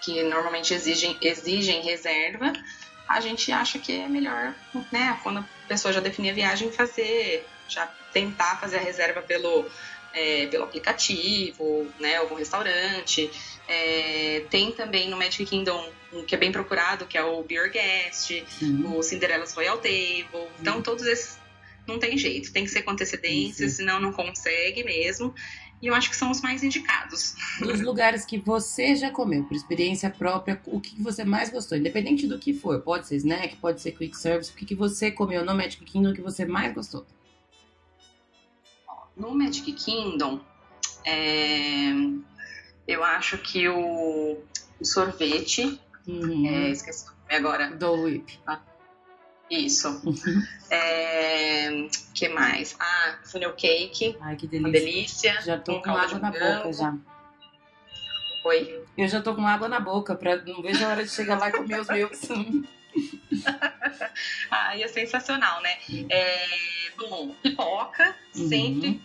[0.00, 2.52] que normalmente exigem, exigem reserva,
[3.10, 4.54] a gente acha que é melhor,
[4.92, 9.66] né, quando a pessoa já definir a viagem, fazer, já tentar fazer a reserva pelo,
[10.14, 13.28] é, pelo aplicativo, né, algum restaurante.
[13.66, 17.72] É, tem também no Magic Kingdom um que é bem procurado, que é o Beer
[17.72, 18.96] Guest, uhum.
[18.96, 20.48] o Cinderella's Royal Table.
[20.60, 20.82] Então, uhum.
[20.82, 21.36] todos esses
[21.88, 23.72] não tem jeito, tem que ser com antecedência, uhum.
[23.72, 25.34] senão não consegue mesmo.
[25.82, 27.34] E eu acho que são os mais indicados.
[27.58, 31.78] Dos lugares que você já comeu, por experiência própria, o que você mais gostou?
[31.78, 32.80] Independente do que for.
[32.82, 34.52] Pode ser snack, pode ser quick service.
[34.52, 37.06] O que você comeu no Magic Kingdom que você mais gostou?
[39.16, 40.40] No Magic Kingdom,
[41.04, 41.92] é...
[42.86, 44.38] eu acho que o,
[44.78, 45.80] o sorvete...
[46.06, 46.46] Uhum.
[46.46, 47.70] É, esqueci agora.
[47.70, 48.38] Do Whip.
[48.46, 48.60] Ah,
[49.50, 49.88] isso.
[50.04, 50.46] Uhum.
[50.70, 52.76] É, que mais?
[52.78, 54.16] Ah, funnel cake.
[54.20, 54.68] Ai, que delícia.
[54.68, 55.42] Uma delícia.
[55.42, 56.96] Já tô com água na boca já.
[58.44, 58.84] Oi?
[58.96, 61.48] Eu já tô com água na boca, pra, não vejo a hora de chegar lá
[61.48, 62.20] e comer os meus.
[64.50, 65.76] Ai, é sensacional, né?
[66.08, 66.46] É,
[66.96, 68.48] bom, pipoca, uhum.
[68.48, 69.02] sempre,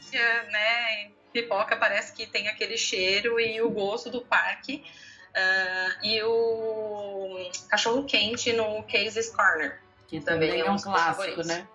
[0.51, 1.11] né?
[1.33, 4.83] pipoca parece que tem aquele cheiro e o gosto do parque.
[5.35, 9.81] Uh, e o cachorro quente no Casey's Corner.
[10.07, 11.67] Que também, também é um clássico, né?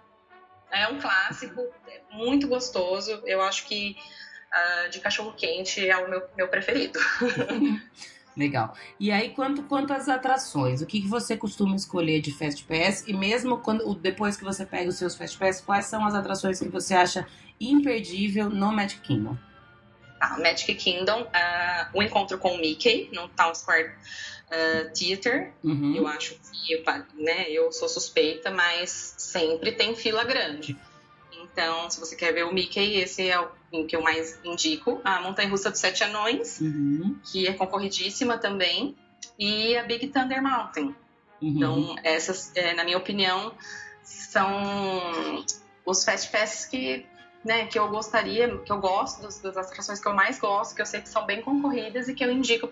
[0.70, 3.22] É um clássico, é muito gostoso.
[3.26, 3.96] Eu acho que
[4.52, 6.98] uh, de cachorro quente é o meu, meu preferido.
[8.36, 8.74] Legal.
[8.98, 13.04] E aí, quanto, quanto às atrações, o que, que você costuma escolher de Fast Pass?
[13.06, 16.60] E mesmo quando, depois que você pega os seus Fast Pass, quais são as atrações
[16.60, 17.26] que você acha
[17.60, 19.36] imperdível no Magic Kingdom?
[20.20, 23.90] Ah, Magic Kingdom, uh, o encontro com o Mickey no Town Square
[24.50, 25.52] uh, Theater.
[25.62, 25.94] Uhum.
[25.96, 26.82] Eu acho que,
[27.14, 30.76] né, eu sou suspeita, mas sempre tem fila grande.
[31.42, 35.00] Então, se você quer ver o Mickey, esse é o que eu mais indico.
[35.04, 37.18] A Montanha Russa dos Sete Anões, uhum.
[37.30, 38.96] que é concorridíssima também.
[39.38, 40.94] E a Big Thunder Mountain.
[41.40, 41.48] Uhum.
[41.48, 43.52] Então, essas, é, na minha opinião,
[44.02, 45.44] são
[45.84, 47.06] os Fast Passes que,
[47.44, 50.82] né, que eu gostaria, que eu gosto, das, das, atrações que eu mais gosto, que
[50.82, 52.68] eu sei que são bem concorridas e que eu indico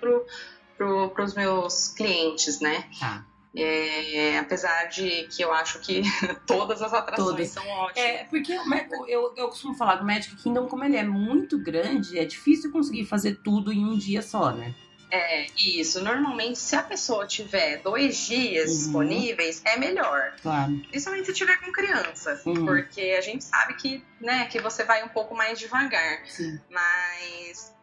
[0.79, 2.89] para os meus clientes, né?
[2.99, 3.27] Tá.
[3.57, 6.03] É, apesar de que eu acho que
[6.47, 7.49] todas as atrações todas.
[7.51, 8.09] são ótimas.
[8.09, 12.19] É, porque eu, eu, eu costumo falar do Magic Kingdom, como ele é muito grande,
[12.19, 14.75] é difícil conseguir fazer tudo em um dia só, né?
[15.11, 16.03] É, isso.
[16.05, 18.77] Normalmente, se a pessoa tiver dois dias uhum.
[18.77, 20.35] disponíveis, é melhor.
[20.43, 20.79] Claro.
[20.91, 22.41] Principalmente se tiver com criança.
[22.45, 22.67] Uhum.
[22.67, 26.27] Porque a gente sabe que, né, que você vai um pouco mais devagar.
[26.27, 26.61] Sim.
[26.71, 27.75] Mas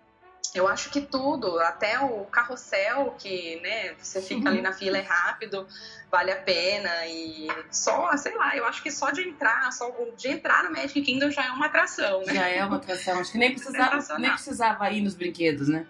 [0.54, 5.02] eu acho que tudo, até o carrossel, que né, você fica ali na fila é
[5.02, 5.68] rápido,
[6.12, 7.08] vale a pena.
[7.08, 11.02] E só, sei lá, eu acho que só de entrar, só de entrar no Magic
[11.02, 12.34] Kingdom já é uma atração, né?
[12.34, 13.20] Já é uma atração.
[13.20, 15.88] Acho que nem precisava, nem precisava ir nos brinquedos, né?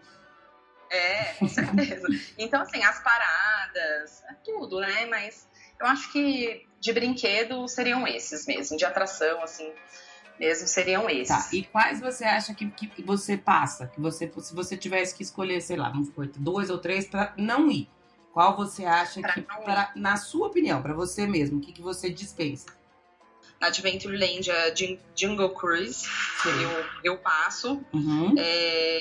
[0.89, 2.07] É, com certeza.
[2.37, 5.05] então, assim, as paradas, é tudo, né?
[5.07, 5.47] Mas
[5.79, 9.73] eu acho que de brinquedo seriam esses mesmo, de atração, assim
[10.39, 11.27] mesmo seriam esses.
[11.27, 11.49] Tá.
[11.51, 13.87] E quais você acha que, que você passa?
[13.87, 17.33] Que você, se você tivesse que escolher, sei lá, vamos supor, dois ou três para
[17.37, 17.89] não ir.
[18.33, 21.81] Qual você acha pra que, pra, na sua opinião, para você mesmo, o que, que
[21.81, 22.65] você dispensa?
[23.61, 24.73] Na Adventureland, a
[25.15, 26.05] Jungle Cruise,
[26.45, 27.81] eu, eu passo.
[27.93, 28.35] Uhum.
[28.37, 28.99] É...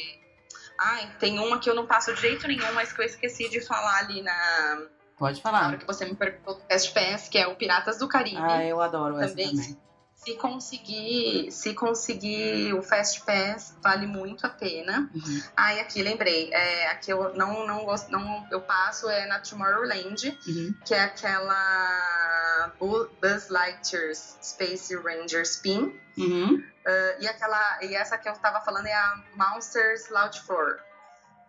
[0.79, 3.61] Ai, tem uma que eu não passo de jeito nenhum, mas que eu esqueci de
[3.61, 4.87] falar ali na.
[5.19, 5.63] Pode falar.
[5.63, 8.39] Na hora que você me perguntou do Fast Pass, que é o Piratas do Caribe.
[8.39, 9.77] Ah, eu adoro essa também.
[10.25, 15.11] Se conseguir, se conseguir o Fast Pass, vale muito a pena.
[15.15, 15.43] Uhum.
[15.55, 19.39] Ah, e aqui lembrei, é, aqui eu não não gosto, não eu passo é na
[19.41, 20.75] Tomorrowland, uhum.
[20.85, 26.01] que é aquela Buzz Lightyear's Space Ranger Spin.
[26.17, 26.55] Uhum.
[26.55, 30.79] Uh, e aquela e essa que eu tava falando é a Monsters Loud Floor.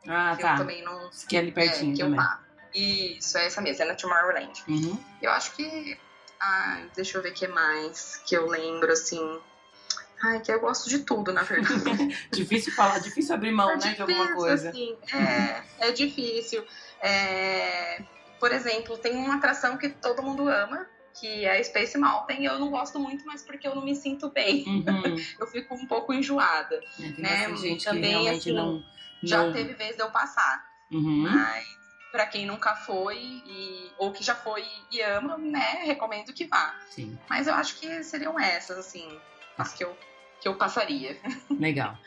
[0.08, 0.54] Ah, que tá.
[0.54, 1.10] Eu também não.
[1.30, 2.20] Que é ali pertinho é, que também.
[2.20, 2.46] Eu,
[3.18, 4.64] isso, é essa mesmo, é na Tomorrowland.
[4.68, 5.02] Uhum.
[5.22, 5.98] Eu acho que
[6.40, 9.40] Ai, deixa eu ver o que mais que eu lembro, assim.
[10.24, 12.18] Ai, que eu gosto de tudo, na verdade.
[12.32, 14.70] difícil falar, difícil abrir mão, é né, difícil, de alguma coisa.
[14.70, 16.66] Assim, é, é difícil.
[17.02, 18.04] É,
[18.40, 20.88] por exemplo, tem uma atração que todo mundo ama,
[21.20, 22.46] que é a Space Mountain.
[22.46, 24.64] Eu não gosto muito, mas porque eu não me sinto bem.
[24.68, 25.16] Uhum.
[25.40, 26.80] eu fico um pouco enjoada.
[27.00, 27.56] É, né?
[27.56, 28.84] gente Também, assim, não, não,
[29.24, 30.66] já teve vez de eu passar.
[30.92, 31.24] Uhum.
[31.24, 31.75] Mas
[32.16, 36.74] para quem nunca foi e, ou que já foi e ama, né, recomendo que vá.
[36.90, 37.20] Sim.
[37.30, 39.06] Mas eu acho que seriam essas, assim,
[39.58, 39.98] as que eu,
[40.40, 41.20] que eu passaria.
[41.60, 41.98] Legal.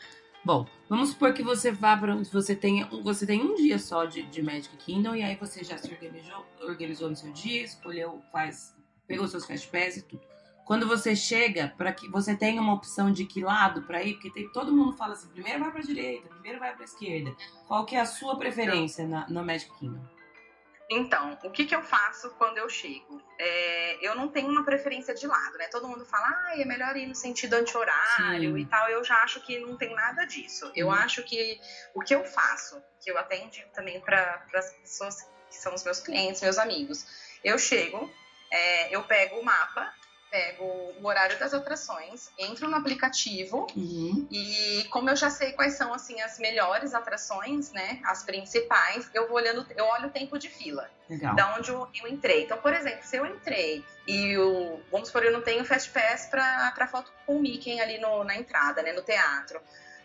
[0.43, 4.23] Bom, vamos supor que você vá para você tenha você tem um dia só de,
[4.23, 8.75] de Magic Kingdom e aí você já se organizou, organizou no seu dia, escolheu, faz,
[9.05, 10.23] pegou seus fast pass e tudo.
[10.69, 14.29] Quando você chega, para que você tenha uma opção de que lado para ir, porque
[14.29, 17.35] tem, todo mundo fala assim, primeiro vai para direita, primeiro vai para esquerda.
[17.67, 19.99] Qual que é a sua preferência na, no Magic Kingdom?
[20.87, 23.19] Então, o que, que eu faço quando eu chego?
[23.39, 25.65] É, eu não tenho uma preferência de lado, né?
[25.69, 28.89] Todo mundo fala, ah, é melhor ir no sentido anti-horário e tal.
[28.89, 30.71] Eu já acho que não tem nada disso.
[30.75, 31.59] Eu acho que
[31.95, 35.15] o que eu faço, que eu até indico também para as pessoas
[35.49, 37.07] que são os meus clientes, meus amigos,
[37.43, 38.07] eu chego,
[38.51, 39.97] é, eu pego o mapa
[40.29, 44.27] pego o horário das atrações, entro no aplicativo uhum.
[44.31, 49.27] e como eu já sei quais são assim as melhores atrações, né, as principais, eu
[49.27, 51.35] vou olhando, eu olho o tempo de fila, Legal.
[51.35, 52.43] da onde eu, eu, entrei.
[52.43, 56.27] Então, por exemplo, se eu entrei e o, vamos supor, eu não tenho fast pass
[56.27, 59.59] para para foto com o Mickey ali no, na entrada, né, no teatro.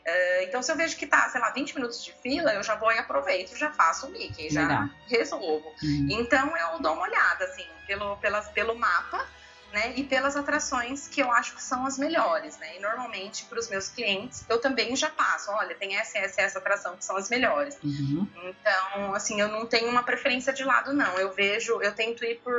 [0.04, 2.74] Uh, então, se eu vejo que tá, sei lá, 20 minutos de fila, eu já
[2.74, 4.88] vou e aproveito, já faço o Mickey, já Legal.
[5.08, 5.74] resolvo.
[5.82, 6.08] Uhum.
[6.10, 9.26] Então, eu dou uma olhada, assim, pelo, pelas, pelo mapa,
[9.74, 9.92] né?
[9.96, 12.76] E pelas atrações que eu acho que são as melhores, né?
[12.76, 16.58] E normalmente para os meus clientes eu também já passo, olha, tem essa, essa, essa
[16.60, 17.76] atração que são as melhores.
[17.82, 18.26] Uhum.
[18.44, 21.18] Então, assim, eu não tenho uma preferência de lado, não.
[21.18, 22.54] Eu vejo, eu tento ir por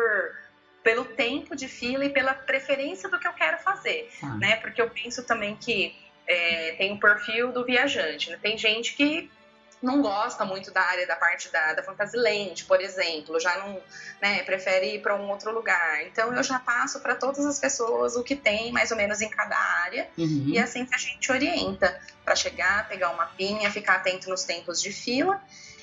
[0.84, 4.36] pelo tempo de fila e pela preferência do que eu quero fazer, ah.
[4.36, 4.58] né?
[4.58, 5.96] Porque eu penso também que
[6.28, 8.30] é, tem o perfil do viajante.
[8.30, 8.38] Né?
[8.40, 9.32] Tem gente que
[9.86, 13.80] não gosta muito da área da parte da, da Fantasyland, por exemplo, já não
[14.22, 16.04] né, prefere ir para um outro lugar.
[16.06, 19.30] Então eu já passo para todas as pessoas o que tem mais ou menos em
[19.30, 20.46] cada área uhum.
[20.48, 24.44] e é assim que a gente orienta para chegar, pegar uma pinha, ficar atento nos
[24.44, 25.40] tempos de fila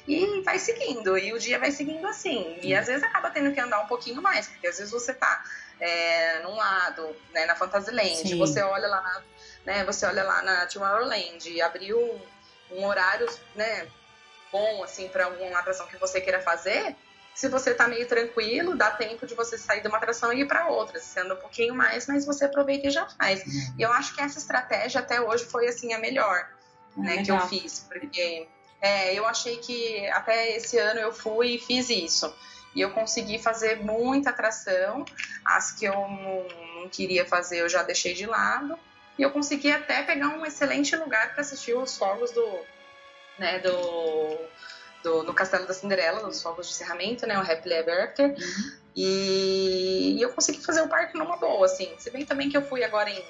[0.07, 2.59] e vai seguindo, e o dia vai seguindo assim.
[2.61, 5.45] E às vezes acaba tendo que andar um pouquinho mais, porque às vezes você tá
[5.79, 8.37] é, num lado, né, na Fantasyland, Sim.
[8.37, 9.23] você olha lá na,
[9.65, 12.21] né, você olha lá na Tomorrowland, abriu
[12.77, 13.89] um, horário, né,
[14.51, 16.97] bom, assim, para alguma atração que você queira fazer,
[17.35, 20.47] se você tá meio tranquilo, dá tempo de você sair de uma atração e ir
[20.47, 21.01] para outra.
[21.01, 23.43] Você anda um pouquinho mais, mas você aproveita e já faz.
[23.47, 23.75] Uhum.
[23.79, 26.47] E eu acho que essa estratégia até hoje foi assim a melhor,
[26.97, 27.25] né, legal.
[27.25, 28.47] que eu fiz, porque
[28.83, 32.33] é, eu achei que até esse ano eu fui e fiz isso.
[32.75, 35.05] E eu consegui fazer muita atração.
[35.45, 36.47] As que eu não,
[36.81, 38.79] não queria fazer eu já deixei de lado.
[39.19, 42.59] E eu consegui até pegar um excelente lugar para assistir os fogos do,
[43.39, 44.39] né, do,
[45.03, 48.31] do, no Castelo da Cinderela, nos fogos de encerramento, né, o Happily Ever After.
[48.31, 48.83] Uhum.
[48.95, 51.93] E, e, eu consegui fazer o parque numa boa, assim.
[51.99, 53.23] Se bem também que eu fui agora em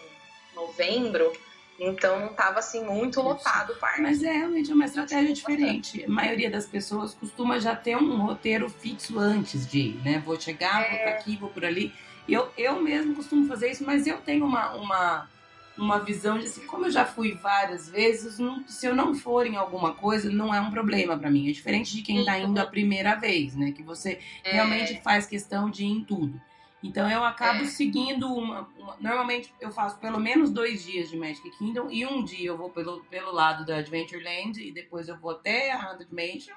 [0.55, 1.33] novembro,
[1.79, 4.03] então não estava assim muito lotado o parque.
[4.03, 6.05] Mas é realmente uma estratégia diferente.
[6.05, 10.23] A maioria das pessoas costuma já ter um roteiro fixo antes de ir, né?
[10.25, 10.91] Vou chegar, é...
[10.91, 11.93] vou para aqui, vou por ali.
[12.29, 15.29] Eu, eu mesmo costumo fazer isso, mas eu tenho uma, uma,
[15.77, 19.47] uma visão de assim, como eu já fui várias vezes, não, se eu não for
[19.47, 21.49] em alguma coisa, não é um problema para mim.
[21.49, 23.73] É diferente de quem está indo a primeira vez, né?
[23.73, 24.53] Que você é...
[24.53, 26.41] realmente faz questão de ir em tudo.
[26.83, 27.67] Então eu acabo é.
[27.67, 32.25] seguindo uma, uma, Normalmente eu faço pelo menos dois dias de Magic Kingdom e um
[32.25, 36.13] dia eu vou pelo, pelo lado da Adventureland e depois eu vou até a Haunted
[36.13, 36.57] Mansion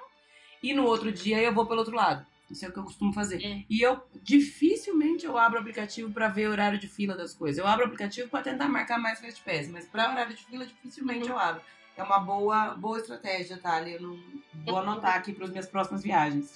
[0.63, 2.25] e no outro dia eu vou pelo outro lado.
[2.49, 3.43] Isso é o que eu costumo fazer.
[3.43, 3.63] É.
[3.69, 7.57] E eu dificilmente eu abro o aplicativo para ver o horário de fila das coisas.
[7.57, 10.65] Eu abro o aplicativo para tentar marcar mais Fast Pass, mas para horário de fila
[10.65, 11.61] dificilmente eu abro.
[11.97, 13.95] É uma boa, boa estratégia, Thalia.
[13.95, 14.19] Eu não
[14.65, 16.53] vou anotar aqui para as minhas próximas viagens.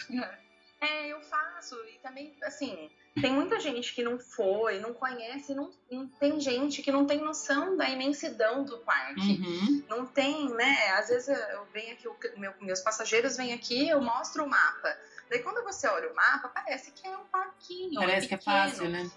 [0.82, 1.76] É, eu faço.
[1.94, 6.82] E também, assim, tem muita gente que não foi, não conhece, não, não tem gente
[6.82, 9.42] que não tem noção da imensidão do parque.
[9.42, 9.84] Uhum.
[9.90, 10.92] Não tem, né?
[10.92, 14.98] Às vezes eu venho aqui, meu, meus passageiros vêm aqui, eu mostro o mapa.
[15.30, 18.00] Daí quando você olha o mapa, parece que é um parquinho.
[18.00, 19.10] Parece é que é fácil, né?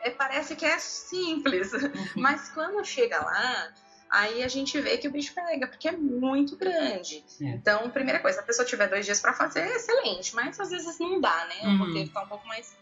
[0.00, 1.72] É, parece que é simples.
[1.72, 1.92] Uhum.
[2.16, 3.74] Mas quando chega lá,
[4.10, 7.24] aí a gente vê que o bicho pega, porque é muito grande.
[7.40, 7.44] É.
[7.44, 10.70] Então, primeira coisa, se a pessoa tiver dois dias para fazer, é excelente, mas às
[10.70, 11.56] vezes não dá, né?
[11.62, 11.78] O uhum.
[11.78, 12.74] roteiro tá um pouco mais.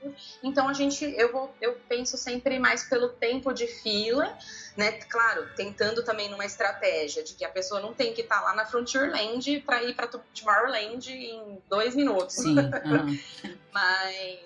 [0.42, 4.36] Então a gente, eu vou, eu penso sempre mais pelo tempo de fila,
[4.76, 4.92] né?
[4.92, 8.54] Claro, tentando também numa estratégia de que a pessoa não tem que estar tá lá
[8.54, 12.36] na Frontierland para ir para Tomorrowland em dois minutos.
[12.36, 12.56] Sim.
[12.86, 13.18] Uhum.
[13.72, 14.38] mas,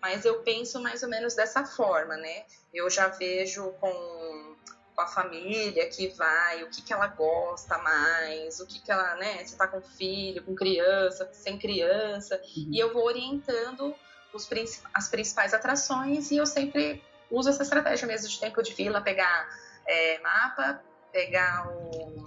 [0.00, 2.44] mas eu penso mais ou menos dessa forma, né?
[2.72, 4.51] Eu já vejo com
[4.94, 9.14] com a família que vai, o que, que ela gosta mais, o que, que ela,
[9.16, 12.68] né, se tá com filho, com criança, sem criança, uhum.
[12.70, 13.94] e eu vou orientando
[14.32, 14.48] os,
[14.92, 19.48] as principais atrações e eu sempre uso essa estratégia mesmo de tempo de fila, pegar
[19.86, 22.24] é, mapa, pegar o,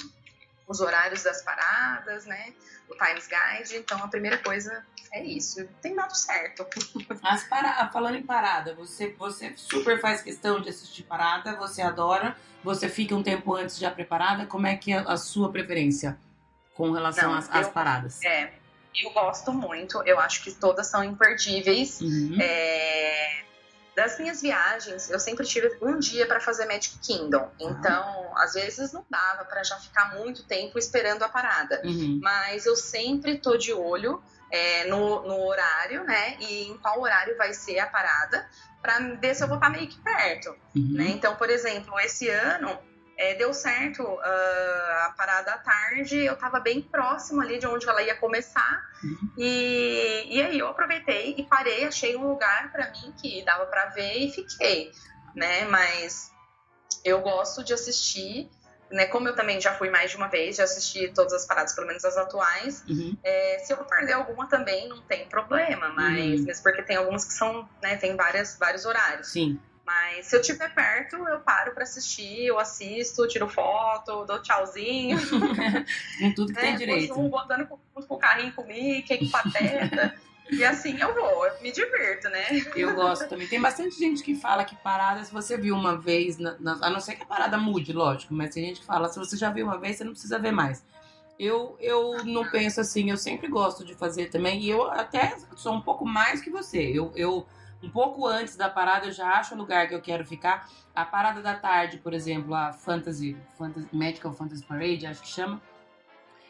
[0.67, 2.53] os horários das paradas, né,
[2.89, 6.65] o Times Guide, então a primeira coisa é isso, tem dado certo.
[7.23, 7.89] As para...
[7.91, 13.15] Falando em parada, você, você super faz questão de assistir parada, você adora, você fica
[13.15, 16.17] um tempo antes já preparada, como é que é a sua preferência
[16.73, 18.23] com relação Não, às, eu, às, paradas?
[18.23, 18.53] É,
[18.95, 22.01] eu gosto muito, eu acho que todas são imperdíveis.
[22.01, 22.37] Uhum.
[22.41, 23.45] É,
[23.95, 27.49] das minhas viagens, eu sempre tive um dia para fazer Magic Kingdom.
[27.59, 31.81] Então, às vezes não dava para já ficar muito tempo esperando a parada.
[31.85, 32.19] Uhum.
[32.21, 34.21] Mas eu sempre tô de olho
[34.55, 36.37] é, no, no, horário, né?
[36.39, 38.47] E em qual horário vai ser a parada,
[38.81, 40.49] para ver se eu vou estar meio que perto.
[40.75, 40.93] Uhum.
[40.93, 41.07] Né?
[41.09, 42.77] Então, por exemplo, esse ano
[43.17, 47.87] é, deu certo uh, a parada à tarde, eu estava bem próximo ali de onde
[47.87, 48.81] ela ia começar.
[49.03, 49.33] Uhum.
[49.37, 53.87] E, e aí eu aproveitei e parei, achei um lugar para mim que dava para
[53.87, 54.91] ver e fiquei.
[55.35, 55.65] Né?
[55.65, 56.31] Mas
[57.03, 58.49] eu gosto de assistir
[58.91, 61.73] né, como eu também já fui mais de uma vez, já assisti todas as paradas,
[61.73, 63.17] pelo menos as atuais, uhum.
[63.23, 66.45] é, se eu perder alguma também não tem problema, mas uhum.
[66.45, 69.27] mesmo porque tem algumas que são, né, tem várias, vários horários.
[69.27, 69.59] Sim.
[69.85, 75.19] Mas se eu estiver perto, eu paro para assistir, eu assisto, tiro foto, dou tchauzinho.
[76.19, 77.19] com tudo que é, tem direito.
[77.19, 80.15] Um botando com, com o carrinho com o Mickey, com pateta.
[80.49, 82.45] E assim eu vou, eu me divirto, né?
[82.75, 83.47] Eu gosto também.
[83.47, 86.89] Tem bastante gente que fala que parada, se você viu uma vez, na, na, a
[86.89, 89.49] não ser que a parada mude, lógico, mas tem gente que fala, se você já
[89.49, 90.85] viu uma vez, você não precisa ver mais.
[91.37, 95.73] Eu, eu não penso assim, eu sempre gosto de fazer também, e eu até sou
[95.73, 96.79] um pouco mais que você.
[96.79, 97.45] Eu, eu
[97.83, 100.69] um pouco antes da parada eu já acho o lugar que eu quero ficar.
[100.93, 105.61] A parada da tarde, por exemplo, a Fantasy, Fantasy Medical Fantasy Parade, acho que chama.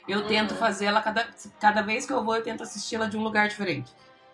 [0.07, 0.27] Eu uhum.
[0.27, 1.27] tento fazer ela cada,
[1.59, 3.91] cada vez que eu vou, eu tento assisti-la de um lugar diferente.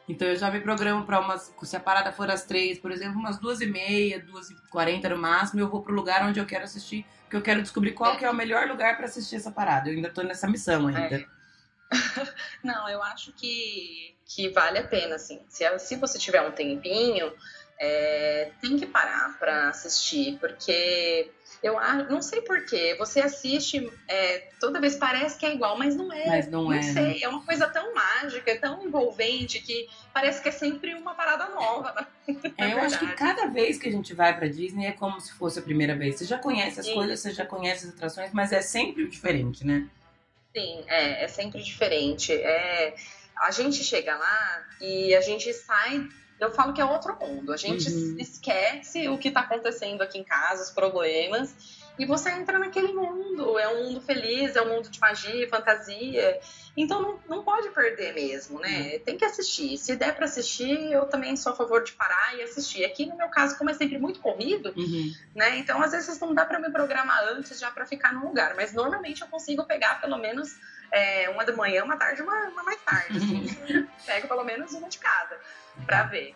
[0.08, 1.54] Então eu já me programo para umas.
[1.64, 5.08] Se a parada for às três, por exemplo, umas duas e meia, duas e quarenta
[5.08, 8.14] no máximo, eu vou pro lugar onde eu quero assistir, porque eu quero descobrir qual
[8.14, 8.18] é.
[8.18, 9.90] que é o melhor lugar para assistir essa parada.
[9.90, 11.16] Eu ainda tô nessa missão ainda.
[11.16, 11.26] É.
[12.64, 15.42] Não, eu acho que, que vale a pena, assim.
[15.48, 17.32] Se, se você tiver um tempinho,
[17.80, 21.32] é, tem que parar para assistir, porque
[21.62, 21.76] eu
[22.10, 22.96] não sei porquê.
[22.98, 26.26] Você assiste, é, toda vez parece que é igual, mas não é.
[26.26, 26.82] Mas não, não é.
[26.82, 27.20] sei, né?
[27.22, 32.08] é uma coisa tão mágica, tão envolvente que parece que é sempre uma parada nova.
[32.58, 35.34] É, eu acho que cada vez que a gente vai para Disney é como se
[35.34, 36.16] fosse a primeira vez.
[36.16, 36.94] Você já conhece as Sim.
[36.94, 39.90] coisas, você já conhece as atrações, mas é sempre diferente, né?
[40.56, 42.32] Sim, é, é sempre diferente.
[42.32, 42.94] É,
[43.42, 46.08] a gente chega lá e a gente sai
[46.42, 47.54] eu falo que é outro mundo.
[47.54, 48.16] A gente uhum.
[48.20, 51.54] esquece o que está acontecendo aqui em casa, os problemas,
[52.00, 53.60] e você entra naquele mundo.
[53.60, 56.40] É um mundo feliz, é um mundo de magia, fantasia.
[56.76, 58.94] Então não, não pode perder mesmo, né?
[58.94, 59.00] Uhum.
[59.06, 59.78] Tem que assistir.
[59.78, 62.84] Se der para assistir, eu também sou a favor de parar e assistir.
[62.86, 65.14] Aqui no meu caso, como é sempre muito corrido, uhum.
[65.36, 65.60] né?
[65.60, 68.74] Então às vezes não dá para me programar antes já para ficar num lugar, mas
[68.74, 70.58] normalmente eu consigo pegar pelo menos
[70.92, 73.18] é, uma da manhã, uma tarde, uma, uma mais tarde.
[73.18, 73.88] Assim.
[74.06, 75.40] Pego pelo menos uma de cada
[75.86, 76.36] para ver.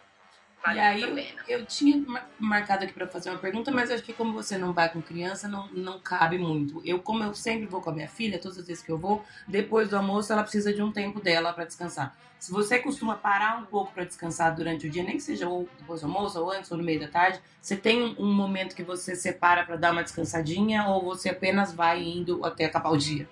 [0.65, 2.03] Vale e aí, eu tinha
[2.39, 5.47] marcado aqui para fazer uma pergunta, mas acho que como você não vai com criança,
[5.47, 6.81] não, não cabe muito.
[6.83, 9.23] Eu, como eu sempre vou com a minha filha, todas as vezes que eu vou,
[9.47, 12.17] depois do almoço, ela precisa de um tempo dela para descansar.
[12.39, 15.69] Se você costuma parar um pouco para descansar durante o dia, nem que seja ou
[15.77, 18.75] depois do almoço, ou antes, ou no meio da tarde, você tem um, um momento
[18.75, 22.97] que você separa para dar uma descansadinha, ou você apenas vai indo até acabar o
[22.97, 23.27] dia?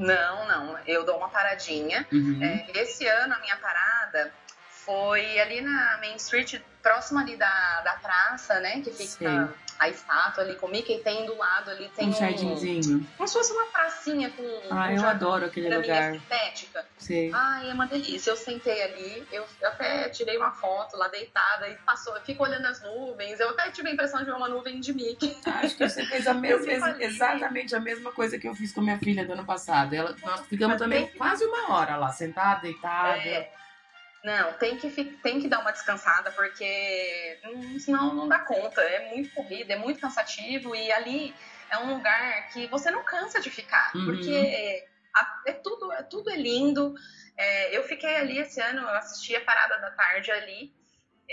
[0.00, 0.78] Não, não.
[0.86, 2.06] Eu dou uma paradinha.
[2.10, 2.42] Uhum.
[2.42, 4.32] É, esse ano, a minha parada
[4.68, 8.80] foi ali na Main Street, próximo ali da, da praça, né?
[8.80, 9.54] Que fica Sim.
[9.80, 13.06] A estátua ali com o Mickey, tem do lado ali, tem um, um jardinzinho.
[13.16, 14.42] Como se fosse uma pracinha com.
[14.70, 16.16] Ah, um eu adoro aquele lugar.
[16.16, 16.84] Estética.
[16.98, 17.30] Sim.
[17.32, 18.30] Ai, é uma delícia.
[18.30, 22.66] Eu sentei ali, eu até tirei uma foto lá deitada e passou, eu fico olhando
[22.66, 23.40] as nuvens.
[23.40, 25.34] Eu até tive a impressão de ver uma nuvem de Mickey.
[25.46, 28.98] Acho que você fez a mesma, exatamente a mesma coisa que eu fiz com minha
[28.98, 29.94] filha do ano passado.
[29.94, 33.16] Ela, nós ficamos também quase uma hora lá, sentada, deitada.
[33.16, 33.50] É.
[34.22, 34.90] Não, tem que,
[35.22, 37.38] tem que dar uma descansada, porque
[37.78, 38.82] senão não dá conta.
[38.82, 41.34] É muito corrida, é muito cansativo, e ali
[41.70, 44.06] é um lugar que você não cansa de ficar, uhum.
[44.06, 46.94] porque a, é tudo, é, tudo é lindo.
[47.36, 50.72] É, eu fiquei ali esse ano, eu assisti a parada da tarde ali.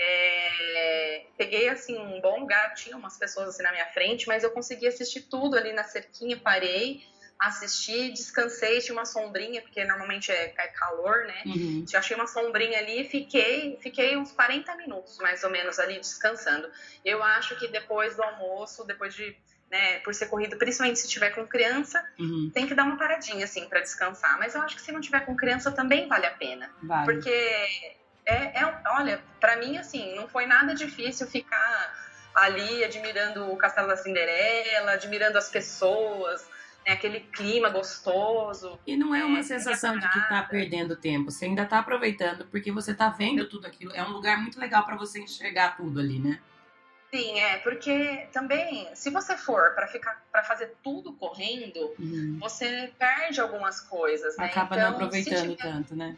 [0.00, 4.50] É, peguei assim um bom lugar, tinha umas pessoas assim na minha frente, mas eu
[4.52, 7.02] consegui assistir tudo ali na cerquinha, parei
[7.38, 11.42] assisti, descansei, tinha uma sombrinha, porque normalmente é, é calor, né?
[11.46, 11.84] Uhum.
[11.94, 16.68] Achei uma sombrinha ali e fiquei, fiquei uns 40 minutos, mais ou menos, ali descansando.
[17.04, 19.36] Eu acho que depois do almoço, depois de,
[19.70, 22.50] né, por ser corrido, principalmente se tiver com criança, uhum.
[22.52, 24.36] tem que dar uma paradinha, assim, para descansar.
[24.38, 26.68] Mas eu acho que se não tiver com criança também vale a pena.
[26.82, 27.04] Vale.
[27.04, 27.30] Porque,
[28.26, 33.86] é, é olha, para mim, assim, não foi nada difícil ficar ali admirando o Castelo
[33.86, 36.44] da Cinderela, admirando as pessoas,
[36.88, 38.78] é aquele clima gostoso.
[38.86, 42.46] E não é uma é, sensação de que tá perdendo tempo, você ainda tá aproveitando
[42.46, 43.92] porque você tá vendo tudo aquilo.
[43.94, 46.40] É um lugar muito legal para você enxergar tudo ali, né?
[47.10, 52.38] Sim, é, porque também, se você for para ficar para fazer tudo correndo, uhum.
[52.40, 54.46] você perde algumas coisas, né?
[54.46, 56.16] Acaba então, não aproveitando tiver, tanto, né?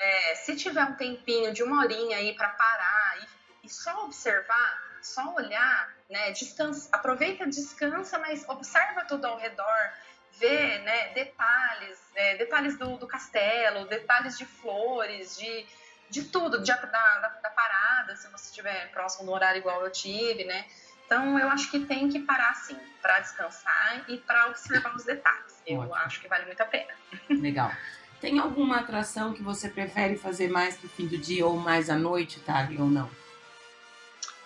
[0.00, 4.98] É, se tiver um tempinho de uma horinha aí para parar e, e só observar,
[5.02, 6.30] só olhar, né?
[6.32, 9.92] Descansa, aproveita, descansa, mas observa tudo ao redor,
[10.38, 11.12] vê, né?
[11.12, 15.66] Detalhes, né, detalhes do, do castelo, detalhes de flores, de,
[16.10, 19.90] de tudo, de, da, da, da parada, se você estiver próximo do horário igual eu
[19.90, 20.64] tive, né?
[21.04, 25.62] Então eu acho que tem que parar sim, para descansar e para observar os detalhes.
[25.66, 25.94] Eu Ótimo.
[25.94, 26.92] acho que vale muito a pena.
[27.30, 27.72] Legal.
[28.20, 31.96] Tem alguma atração que você prefere fazer mais pro fim do dia ou mais à
[31.96, 33.08] noite, Tali, ou não?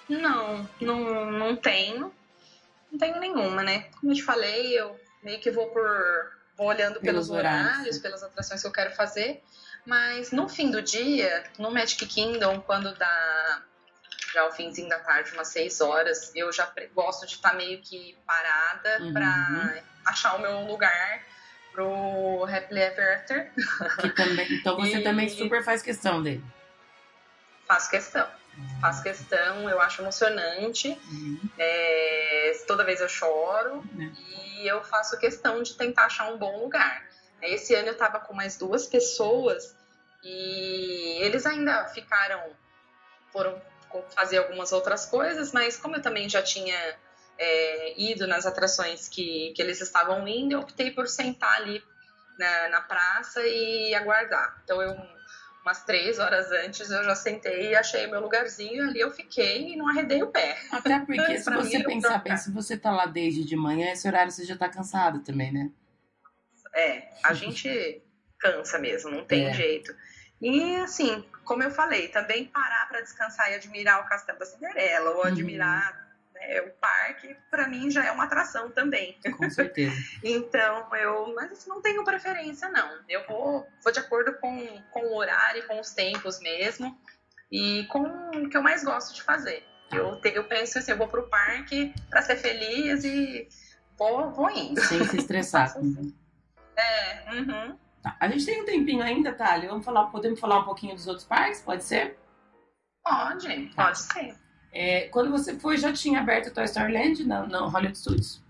[0.08, 2.12] Não, não, não tenho.
[2.90, 3.88] Não tenho nenhuma, né?
[3.98, 6.32] Como eu te falei, eu meio que vou por.
[6.56, 9.42] vou olhando pelos, pelos horários, horários, pelas atrações que eu quero fazer.
[9.84, 13.62] Mas no fim do dia, no Magic Kingdom, quando dá
[14.32, 17.80] já o finzinho da tarde, umas 6 horas, eu já gosto de estar tá meio
[17.82, 19.12] que parada uhum.
[19.12, 21.22] para achar o meu lugar
[21.72, 23.52] pro Happily Ever After.
[24.14, 25.02] Também, então você e...
[25.02, 26.44] também super faz questão dele.
[27.66, 28.28] Faço questão.
[28.80, 30.88] Faço questão, eu acho emocionante.
[31.10, 31.40] Uhum.
[31.58, 34.12] É, toda vez eu choro uhum.
[34.58, 37.08] e eu faço questão de tentar achar um bom lugar.
[37.40, 39.74] Esse ano eu estava com mais duas pessoas
[40.22, 42.40] e eles ainda ficaram,
[43.32, 43.60] foram
[44.14, 46.96] fazer algumas outras coisas, mas como eu também já tinha
[47.38, 51.82] é, ido nas atrações que, que eles estavam indo, eu optei por sentar ali
[52.38, 54.60] na, na praça e aguardar.
[54.64, 54.96] Então eu
[55.62, 59.76] umas três horas antes eu já sentei e achei meu lugarzinho ali eu fiquei e
[59.76, 60.58] não arredei o pé.
[60.70, 64.06] Até porque se você mim, pensar bem, se você tá lá desde de manhã, esse
[64.06, 65.70] horário você já tá cansado também, né?
[66.74, 68.02] É, a gente
[68.38, 69.54] cansa mesmo, não tem é.
[69.54, 69.94] jeito.
[70.40, 75.10] E assim, como eu falei, também parar para descansar e admirar o Castelo da Cinderela
[75.10, 75.28] ou uhum.
[76.48, 79.18] Né, o parque, para mim já é uma atração também.
[79.36, 79.94] Com certeza.
[80.22, 82.98] então, eu mas assim, não tenho preferência, não.
[83.08, 86.96] Eu vou, vou de acordo com, com o horário, com os tempos mesmo
[87.50, 89.64] e com o que eu mais gosto de fazer.
[89.92, 93.46] Eu, te, eu penso assim, eu vou pro parque para ser feliz e
[93.98, 94.80] vou, vou indo.
[94.80, 95.74] Sem se estressar.
[96.74, 97.78] É, uhum.
[98.02, 98.16] Tá.
[98.18, 99.68] A gente tem um tempinho ainda, Thalia.
[99.68, 101.60] Vamos falar, podemos falar um pouquinho dos outros parques?
[101.60, 102.18] Pode ser?
[103.04, 103.84] Pode, tá.
[103.84, 104.34] pode ser.
[104.72, 108.42] É, quando você foi, já tinha aberto o Toy Story Land no, Hollywood Studios?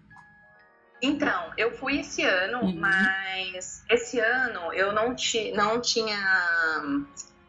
[1.03, 2.77] Então, eu fui esse ano, uhum.
[2.77, 6.16] mas esse ano eu não, ti, não tinha.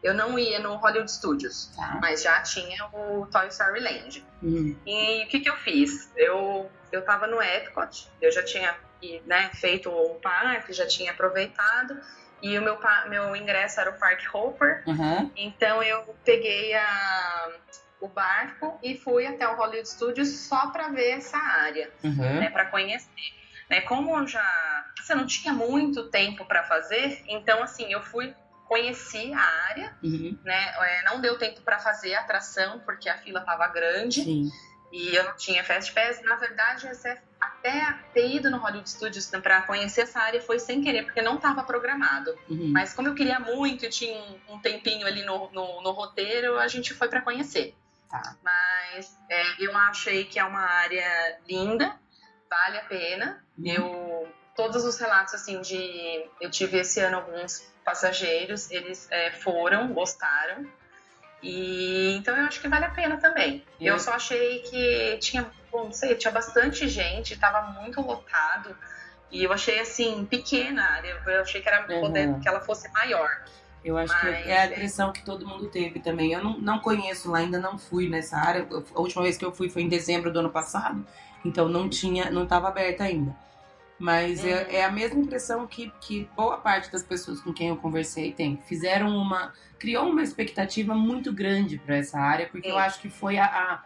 [0.02, 1.98] Eu não ia no Hollywood Studios, tá.
[2.02, 4.26] mas já tinha o Toy Story Land.
[4.42, 4.76] Uhum.
[4.84, 6.10] E o que, que eu fiz?
[6.16, 8.76] Eu, eu tava no Epcot, eu já tinha
[9.24, 11.96] né, feito o parque, já tinha aproveitado.
[12.42, 14.82] E o meu, meu ingresso era o Park Hopper.
[14.86, 15.30] Uhum.
[15.36, 17.52] Então eu peguei a,
[18.04, 22.40] o barco e fui até o Hollywood Studios só para ver essa área, uhum.
[22.40, 23.08] né, para conhecer.
[23.70, 28.34] Né, como eu já você não tinha muito tempo para fazer, então assim eu fui
[28.66, 30.38] conheci a área, uhum.
[30.42, 30.74] né?
[30.80, 34.24] É, não deu tempo para fazer a atração porque a fila estava grande.
[34.24, 34.50] Sim.
[34.90, 36.22] E eu não tinha Fast Pass.
[36.22, 36.88] Na verdade,
[37.40, 41.34] até ter ido no Hollywood Studios para conhecer essa área foi sem querer, porque não
[41.34, 42.30] estava programado.
[42.48, 42.70] Uhum.
[42.72, 46.58] Mas como eu queria muito e tinha um, um tempinho ali no, no, no, roteiro,
[46.58, 47.74] a gente foi para conhecer.
[48.10, 48.36] Tá.
[48.42, 51.98] Mas é, eu achei que é uma área linda,
[52.48, 53.44] vale a pena.
[53.58, 53.66] Uhum.
[53.66, 59.92] Eu todos os relatos assim de eu tive esse ano alguns passageiros, eles é, foram,
[59.92, 60.66] gostaram.
[61.42, 63.64] E então eu acho que vale a pena também.
[63.78, 68.74] Eu só achei que tinha, bom, não sei, tinha bastante gente, estava muito lotado.
[69.30, 71.22] E eu achei assim, pequena a área.
[71.26, 72.00] Eu achei que era uhum.
[72.00, 73.44] poder que ela fosse maior.
[73.84, 76.32] Eu acho Mas, que é a impressão que todo mundo teve também.
[76.32, 78.66] Eu não, não conheço lá, ainda não fui nessa área.
[78.94, 81.04] A última vez que eu fui foi em dezembro do ano passado,
[81.44, 83.36] então não tinha, não estava aberta ainda.
[83.98, 84.70] Mas é, uhum.
[84.70, 88.32] é, é, a mesma impressão que, que boa parte das pessoas com quem eu conversei
[88.32, 88.56] tem.
[88.66, 89.52] Fizeram uma.
[89.78, 93.84] criou uma expectativa muito grande para essa área, porque eu acho que foi a, a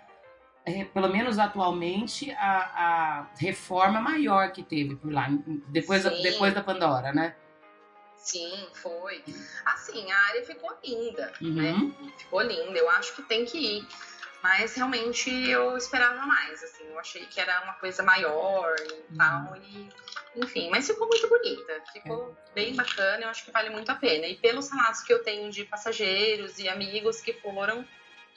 [0.65, 5.29] é, pelo menos atualmente, a, a, reforma maior que teve por lá,
[5.69, 7.35] depois, depois da Pandora, né?
[8.19, 9.25] Sim, foi.
[9.65, 11.55] Assim, a área ficou linda, uhum.
[11.55, 12.11] né?
[12.19, 12.79] Ficou linda.
[12.79, 13.89] Eu acho que tem que ir.
[14.43, 19.17] Mas realmente eu esperava mais, assim, eu achei que era uma coisa maior e uhum.
[19.17, 19.89] tal, e
[20.37, 22.55] enfim, mas ficou muito bonita, ficou é.
[22.55, 24.27] bem bacana, eu acho que vale muito a pena.
[24.27, 27.85] E pelos relatos que eu tenho de passageiros e amigos que foram,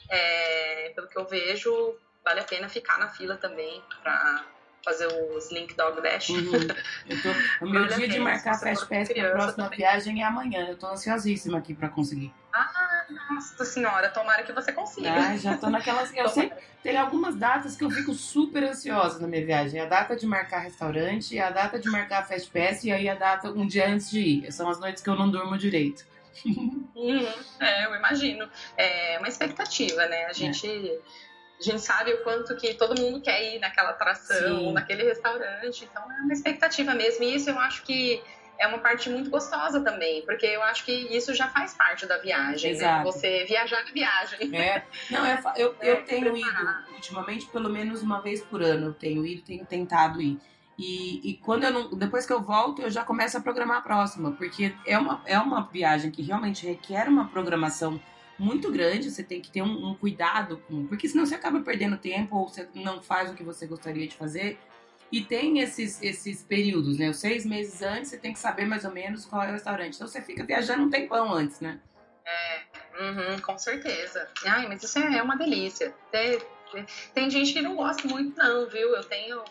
[0.08, 4.44] é, pelo que eu vejo, vale a pena ficar na fila também para
[4.84, 6.28] fazer o Slink Dog Dash.
[6.30, 6.50] Uhum.
[7.22, 9.78] Tô, o meu dia de marcar Fast Pass para a próxima também.
[9.78, 10.66] viagem é amanhã.
[10.68, 12.32] Eu tô ansiosíssima aqui para conseguir.
[12.52, 15.12] Ah, nossa senhora, tomara que você consiga.
[15.12, 16.14] Ah, já tô naquelas.
[16.14, 16.52] Eu sei,
[16.82, 19.80] tem algumas datas que eu fico super ansiosa na minha viagem.
[19.80, 23.50] A data de marcar restaurante, a data de marcar Fast Pass e aí a data
[23.50, 24.52] um dia antes de ir.
[24.52, 26.04] São as noites que eu não durmo direito.
[26.94, 27.26] Uhum,
[27.58, 28.48] é, eu imagino.
[28.76, 30.26] É uma expectativa, né?
[30.26, 30.68] A gente.
[30.68, 30.98] É
[31.62, 35.88] a gente sabe o quanto que todo mundo quer ir naquela atração, naquele restaurante.
[35.90, 37.24] Então é uma expectativa mesmo.
[37.24, 38.22] E isso eu acho que
[38.58, 42.18] é uma parte muito gostosa também, porque eu acho que isso já faz parte da
[42.18, 43.02] viagem, né?
[43.04, 44.56] Você viajar na viagem.
[44.56, 44.84] É.
[45.10, 46.82] Não, eu, eu, eu é, tenho preparar.
[46.84, 48.86] ido ultimamente pelo menos uma vez por ano.
[48.86, 50.38] Eu tenho ido, tenho tentado ir.
[50.78, 53.82] E, e, quando eu não, depois que eu volto, eu já começo a programar a
[53.82, 58.00] próxima, porque é uma, é uma viagem que realmente requer uma programação
[58.42, 61.96] muito grande, você tem que ter um, um, cuidado com, porque senão você acaba perdendo
[61.96, 64.58] tempo ou você não faz o que você gostaria de fazer.
[65.12, 67.10] E tem esses, esses períodos, né?
[67.10, 69.94] Os seis meses antes você tem que saber mais ou menos qual é o restaurante.
[69.94, 71.78] Então você fica viajando um tempão antes, né?
[72.24, 72.62] É,
[73.00, 74.28] uhum, com certeza.
[74.44, 75.94] Ai, mas isso é uma delícia.
[76.10, 76.38] Tem,
[77.14, 78.96] tem gente que não gosta muito, não, viu?
[78.96, 79.44] Eu tenho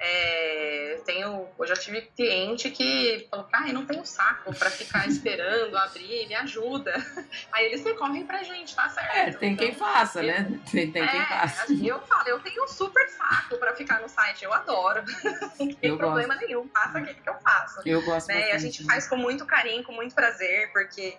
[0.00, 5.08] é, tenho, eu já tive cliente que falou, ah, eu não tenho saco para ficar
[5.08, 6.92] esperando abrir, me ajuda.
[7.52, 9.16] Aí eles recorrem pra gente, tá certo?
[9.16, 10.60] É, tem então, quem faça, eu, né?
[10.70, 11.72] Tem, tem é, quem faça.
[11.72, 15.02] Eu falo, eu tenho um super saco para ficar no site, eu adoro.
[15.58, 16.46] não tem eu problema gosto.
[16.46, 17.82] nenhum, faça aquilo que eu faço.
[17.84, 18.52] Eu gosto né?
[18.52, 21.16] a gente faz com muito carinho, com muito prazer, porque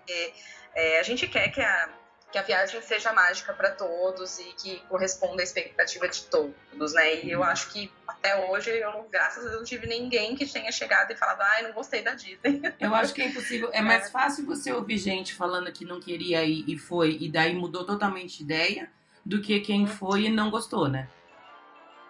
[0.73, 1.89] é, a gente quer que a
[2.31, 7.23] que a viagem seja mágica para todos e que corresponda à expectativa de todos, né?
[7.23, 10.45] E eu acho que até hoje, eu não, graças a Deus, não tive ninguém que
[10.45, 12.61] tenha chegado e falado, ai, não gostei da Disney.
[12.79, 13.69] Eu acho que é impossível.
[13.71, 17.53] É mais fácil você ouvir gente falando que não queria ir e foi, e daí
[17.55, 18.91] mudou totalmente de ideia,
[19.25, 21.07] do que quem foi e não gostou, né?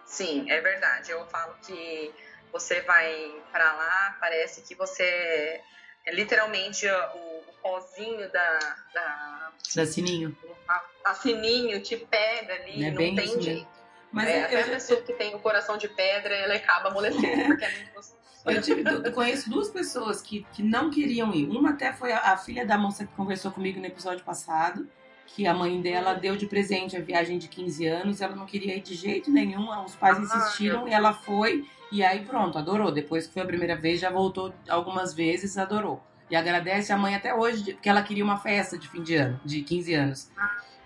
[0.04, 1.12] Sim, é verdade.
[1.12, 2.12] Eu falo que
[2.52, 5.60] você vai para lá, parece que você
[6.04, 8.58] é, literalmente o pozinho da.
[8.92, 10.36] Da, da Sininho.
[10.68, 13.79] A, a, Sininho te pega ali, é não tem jeito.
[14.12, 17.46] Mas é, até eu, a pessoa que tem o coração de pedra, ela acaba amolecendo,
[17.46, 18.20] porque é muito gostoso.
[18.46, 21.48] Eu, tive, eu conheço duas pessoas que, que não queriam ir.
[21.48, 24.88] Uma até foi a, a, filha da moça que conversou comigo no episódio passado,
[25.26, 28.20] que a mãe dela deu de presente a viagem de 15 anos.
[28.20, 31.68] Ela não queria ir de jeito nenhum, os pais ah, insistiram e ela foi.
[31.92, 32.90] E aí pronto, adorou.
[32.90, 36.02] Depois que foi a primeira vez, já voltou algumas vezes, adorou.
[36.30, 39.40] E agradece a mãe até hoje, porque ela queria uma festa de fim de ano,
[39.44, 40.30] de 15 anos.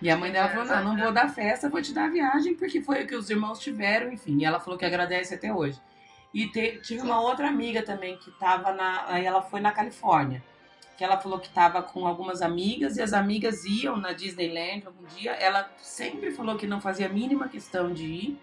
[0.05, 2.55] E a mãe dela falou: não, não vou dar festa, vou te dar a viagem,
[2.55, 4.37] porque foi o que os irmãos tiveram, enfim.
[4.39, 5.81] E ela falou que agradece até hoje.
[6.35, 9.07] E te, tive uma outra amiga também que tava na.
[9.09, 10.45] Aí ela foi na Califórnia.
[10.99, 15.05] Que ela falou que tava com algumas amigas e as amigas iam na Disneyland algum
[15.07, 15.33] dia.
[15.33, 18.39] Ela sempre falou que não fazia a mínima questão de ir.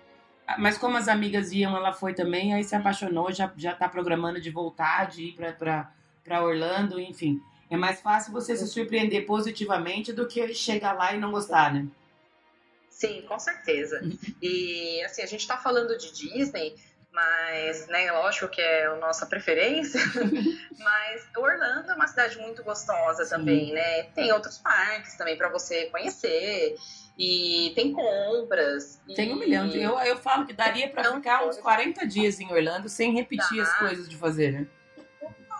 [0.57, 4.41] Mas como as amigas iam, ela foi também, aí se apaixonou, já, já tá programando
[4.41, 5.91] de voltar, de ir pra, pra
[6.23, 7.41] para Orlando, enfim.
[7.71, 11.87] É mais fácil você se surpreender positivamente do que chegar lá e não gostar, né?
[12.89, 14.01] Sim, com certeza.
[14.03, 14.17] Uhum.
[14.41, 16.75] E assim, a gente está falando de Disney,
[17.13, 20.01] mas, né, lógico que é a nossa preferência,
[20.77, 23.29] mas Orlando é uma cidade muito gostosa Sim.
[23.31, 24.03] também, né?
[24.13, 26.75] Tem outros parques também para você conhecer.
[27.17, 28.99] E tem compras.
[29.15, 29.81] Tem um milhão de.
[29.81, 33.77] Eu, eu falo que daria para ficar uns 40 dias em Orlando sem repetir as
[33.77, 34.67] coisas de fazer, né?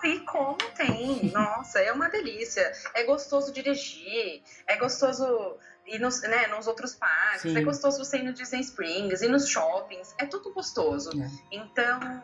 [0.04, 1.30] E como tem?
[1.32, 2.72] Nossa, é uma delícia.
[2.94, 7.58] É gostoso dirigir, é gostoso ir nos, né, nos outros parques, Sim.
[7.58, 11.10] é gostoso você ir no Disney Springs, ir nos shoppings, é tudo gostoso.
[11.20, 11.28] É.
[11.50, 12.22] Então,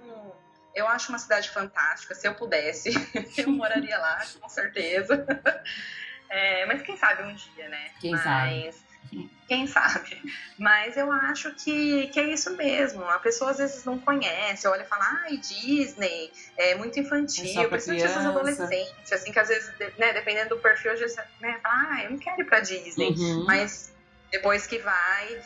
[0.74, 2.14] eu acho uma cidade fantástica.
[2.14, 2.90] Se eu pudesse,
[3.36, 5.26] eu moraria lá, com certeza.
[6.30, 7.90] É, mas quem sabe um dia, né?
[8.00, 8.74] Quem mas, sabe?
[9.48, 10.20] Quem sabe?
[10.58, 13.02] Mas eu acho que, que é isso mesmo.
[13.04, 17.66] A pessoa às vezes não conhece, olha e fala, ai, Disney, é muito infantil, é
[17.66, 21.92] principalmente essas adolescentes, assim, que às vezes, né, dependendo do perfil, às vezes, né, fala,
[21.92, 23.08] ah, eu não quero ir pra Disney.
[23.08, 23.46] Uhum.
[23.46, 23.90] Mas
[24.30, 25.40] depois que vai,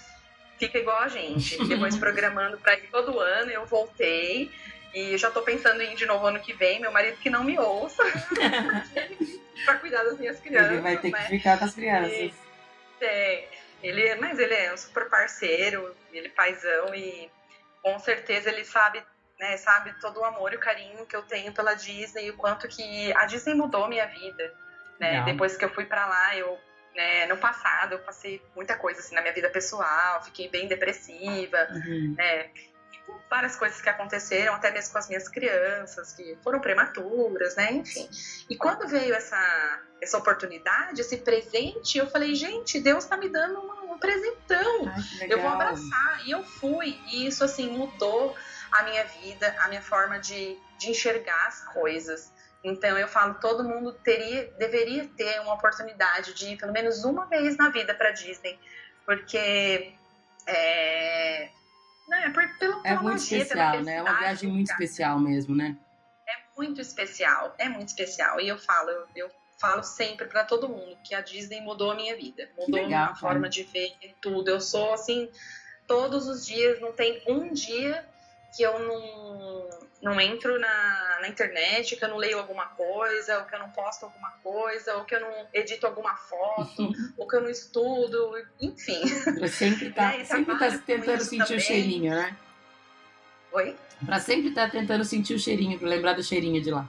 [0.58, 1.64] fica igual a gente.
[1.66, 4.50] Depois programando pra ir todo ano, eu voltei.
[4.94, 7.44] E já tô pensando em ir de novo ano que vem, meu marido que não
[7.44, 8.02] me ouça.
[9.64, 10.72] pra cuidar das minhas crianças.
[10.72, 11.22] Ele vai ter né?
[11.22, 12.12] que ficar com as crianças.
[12.12, 12.34] E,
[13.02, 13.48] tem.
[13.82, 17.28] Ele, mas ele é um super parceiro, ele é paizão e
[17.82, 19.02] com certeza ele sabe,
[19.40, 22.36] né, sabe todo o amor e o carinho que eu tenho pela Disney e o
[22.36, 24.54] quanto que a Disney mudou minha vida,
[25.00, 25.22] né?
[25.24, 26.56] Depois que eu fui para lá, eu
[26.94, 31.66] né, no passado eu passei muita coisa assim na minha vida pessoal, fiquei bem depressiva,
[31.72, 32.14] uhum.
[32.16, 32.50] né?
[33.28, 37.72] Várias coisas que aconteceram, até mesmo com as minhas crianças, que foram prematuras, né?
[37.72, 38.08] Enfim.
[38.48, 43.58] E quando veio essa, essa oportunidade, esse presente, eu falei, gente, Deus tá me dando
[43.58, 44.86] uma, um presentão.
[44.86, 46.26] Ai, eu vou abraçar.
[46.26, 47.00] E eu fui.
[47.10, 48.36] E isso, assim, mudou
[48.70, 52.30] a minha vida, a minha forma de, de enxergar as coisas.
[52.64, 57.26] Então eu falo, todo mundo teria, deveria ter uma oportunidade de ir pelo menos uma
[57.26, 58.58] vez na vida para Disney,
[59.04, 59.94] porque
[60.46, 61.50] é,
[62.08, 63.96] não, é por, pelo, é muito magia, especial, né?
[63.96, 64.82] É uma viagem muito cara.
[64.82, 65.76] especial mesmo, né?
[66.28, 68.40] É muito especial, é muito especial.
[68.40, 71.94] E eu falo, eu, eu falo sempre para todo mundo que a Disney mudou a
[71.94, 72.48] minha vida.
[72.58, 74.48] Mudou legal, a forma de ver tudo.
[74.48, 75.30] Eu sou assim,
[75.86, 78.06] todos os dias, não tem um dia
[78.54, 79.70] que eu não,
[80.02, 83.70] não entro na, na internet, que eu não leio alguma coisa, ou que eu não
[83.70, 88.34] posto alguma coisa, ou que eu não edito alguma foto, ou que eu não estudo,
[88.60, 89.00] enfim.
[89.38, 91.56] Pra sempre tá, é, sempre tá tentando sentir também.
[91.56, 92.36] o cheirinho, né?
[93.52, 93.76] Oi?
[94.04, 96.88] Pra sempre estar tá tentando sentir o cheirinho, pra lembrar do cheirinho de lá.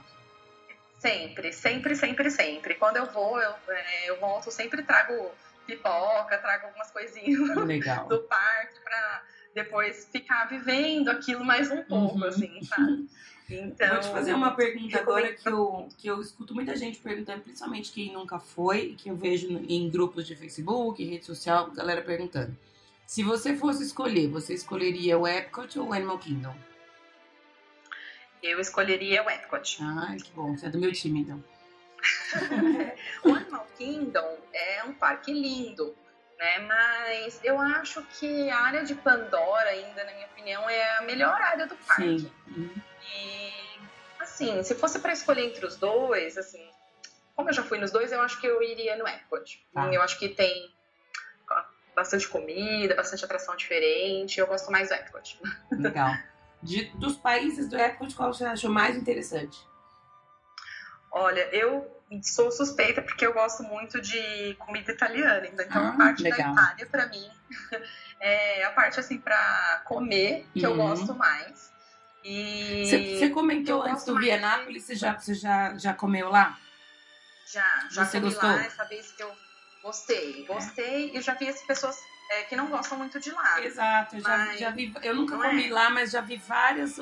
[0.98, 2.74] Sempre, sempre, sempre, sempre.
[2.74, 5.30] Quando eu vou, eu, é, eu volto, sempre trago
[5.66, 8.06] pipoca, trago algumas coisinhas Legal.
[8.08, 9.22] do parque pra
[9.54, 12.24] depois ficar vivendo aquilo mais um pouco, uhum.
[12.24, 13.08] assim, sabe?
[13.46, 17.42] Então, Vou te fazer uma pergunta agora que eu, que eu escuto muita gente perguntando,
[17.42, 22.56] principalmente quem nunca foi, que eu vejo em grupos de Facebook, rede social, galera perguntando.
[23.06, 26.56] Se você fosse escolher, você escolheria o Epcot ou o Animal Kingdom?
[28.42, 29.78] Eu escolheria o Epcot.
[29.82, 30.56] Ah, que bom.
[30.56, 31.44] Você é do meu time, então.
[33.24, 35.94] o Animal Kingdom é um parque lindo
[36.38, 36.58] né?
[36.60, 41.40] Mas eu acho que a área de Pandora, ainda, na minha opinião, é a melhor
[41.40, 42.18] área do parque.
[42.20, 42.82] Sim.
[43.16, 43.52] E,
[44.20, 46.68] assim, se fosse para escolher entre os dois, assim,
[47.34, 49.66] como eu já fui nos dois, eu acho que eu iria no Epcot.
[49.72, 49.92] Tá.
[49.92, 50.72] Eu acho que tem
[51.94, 54.38] bastante comida, bastante atração diferente.
[54.38, 55.40] Eu gosto mais do Epcot.
[55.70, 56.12] Legal.
[56.62, 59.58] De, dos países do Epcot, qual você achou mais interessante?
[61.10, 65.46] Olha, eu sou suspeita porque eu gosto muito de comida italiana.
[65.46, 66.54] Então, Ah, a parte legal.
[66.54, 67.30] da Itália, pra mim,
[68.20, 70.76] é a parte, assim, pra comer que eu Uhum.
[70.76, 71.72] gosto mais.
[72.22, 76.30] E Você, você comentou eu antes do mais Vianápolis, você já, você já, já comeu
[76.30, 76.58] lá?
[77.46, 78.48] já, já Você comi gostou?
[78.50, 79.30] lá essa vez que eu
[79.82, 80.46] gostei.
[80.46, 81.96] Gostei e já vi as pessoas
[82.30, 83.60] é, que não gostam muito de lá.
[83.62, 84.92] Exato, eu já, já vi.
[85.02, 85.50] Eu nunca não é?
[85.50, 86.98] comi lá, mas já vi várias,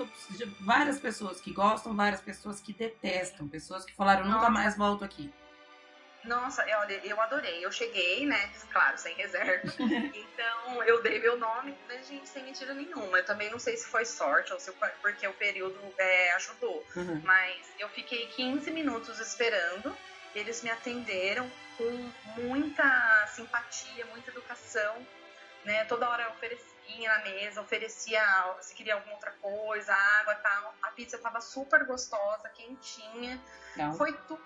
[0.61, 4.51] várias pessoas que gostam, várias pessoas que detestam, pessoas que falaram nunca Nossa.
[4.51, 5.33] mais volto aqui.
[6.25, 7.65] Nossa, eu- olha, eu adorei.
[7.65, 8.51] Eu cheguei, né?
[8.71, 9.73] Claro, sem reserva.
[10.15, 13.19] então, eu dei meu nome, mas, gente, sem mentira nenhuma.
[13.19, 16.85] Eu também não sei se foi sorte ou se foi porque o período é, ajudou.
[16.95, 17.21] Uhum.
[17.25, 19.97] Mas eu fiquei 15 minutos esperando.
[20.35, 21.51] Eles me atenderam
[21.83, 25.07] com muita simpatia, muita educação.
[25.65, 25.85] Né?
[25.85, 26.73] Toda hora eu oferecia
[27.09, 28.21] na mesa, oferecia
[28.61, 30.75] se queria alguma outra coisa, água tal.
[30.83, 33.41] A pizza tava super gostosa, quentinha.
[33.77, 33.95] Legal.
[33.95, 34.39] Foi tu,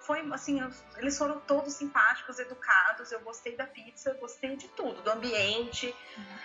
[0.00, 0.60] foi assim,
[0.98, 3.10] eles foram todos simpáticos, educados.
[3.12, 5.94] Eu gostei da pizza, gostei de tudo, do ambiente,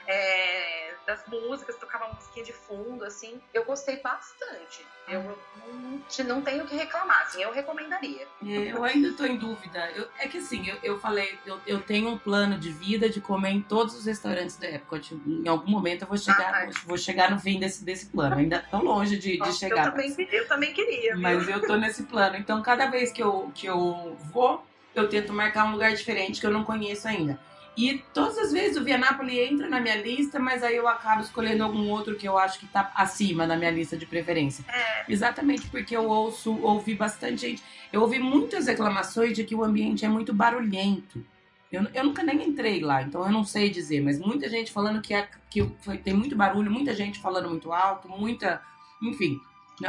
[0.08, 3.42] é, das músicas, tocava uma musiquinha de fundo, assim.
[3.54, 4.86] Eu gostei bastante.
[5.08, 8.28] Eu não, não tenho o que reclamar, assim, eu recomendaria.
[8.46, 9.92] É, Eu ainda tô em dúvida.
[9.92, 13.20] Eu- é que assim, eu, eu falei, eu, eu tenho um plano de vida de
[13.20, 15.14] comer em todos os restaurantes da Epcot.
[15.26, 18.38] Em algum momento eu vou chegar, Ah, vou, chegar no fim desse, desse plano.
[18.38, 19.86] Ainda tô longe de, de chegar.
[19.88, 21.22] eu, também, eu também queria, viu?
[21.22, 22.38] Mas eu tô nesse plano.
[22.38, 24.64] Então, cada vez que eu, que eu vou,
[24.94, 27.40] eu tento marcar um lugar diferente que eu não conheço ainda.
[27.78, 31.64] E todas as vezes o Vianápolis entra na minha lista, mas aí eu acabo escolhendo
[31.64, 34.66] algum outro que eu acho que tá acima na minha lista de preferência.
[34.68, 35.06] É.
[35.08, 37.64] Exatamente porque eu ouço, ouvi bastante gente.
[37.92, 41.26] Eu ouvi muitas reclamações de que o ambiente é muito barulhento.
[41.72, 45.02] Eu, eu nunca nem entrei lá, então eu não sei dizer, mas muita gente falando
[45.02, 48.62] que, é, que foi- tem muito barulho, muita gente falando muito alto, muita.
[49.02, 49.40] Enfim.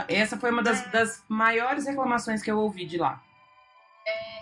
[0.07, 3.21] Essa foi uma das, das maiores reclamações que eu ouvi de lá.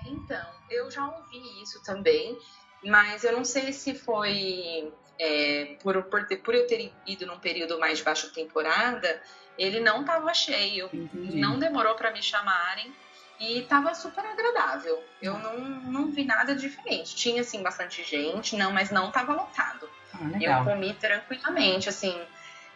[0.06, 2.38] Então, eu já ouvi isso também,
[2.84, 7.78] mas eu não sei se foi é, por, por, por eu ter ido num período
[7.78, 9.22] mais de baixa temporada,
[9.58, 10.88] ele não estava cheio.
[10.92, 11.38] Entendi.
[11.38, 12.92] Não demorou para me chamarem
[13.38, 15.02] e tava super agradável.
[15.20, 17.14] Eu não, não vi nada diferente.
[17.16, 19.88] Tinha, assim, bastante gente, não, mas não tava lotado.
[20.14, 22.18] Ah, Eu comi tranquilamente, assim,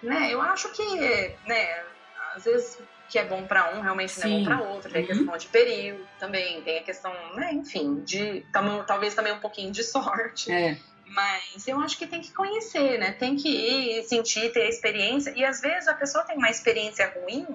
[0.02, 0.32] né?
[0.32, 1.84] Eu acho que, né,
[2.34, 2.78] às vezes
[3.08, 4.90] que é bom pra um realmente não é bom pra outro.
[4.90, 5.08] Tem a Uhum.
[5.14, 8.44] questão de período também, tem a questão, né, enfim, de
[8.86, 10.50] talvez também um pouquinho de sorte.
[10.50, 10.76] É,
[11.06, 13.12] Mas eu acho que tem que conhecer, né?
[13.12, 15.34] Tem que ir, sentir, ter a experiência.
[15.36, 17.46] E às vezes a pessoa tem uma experiência ruim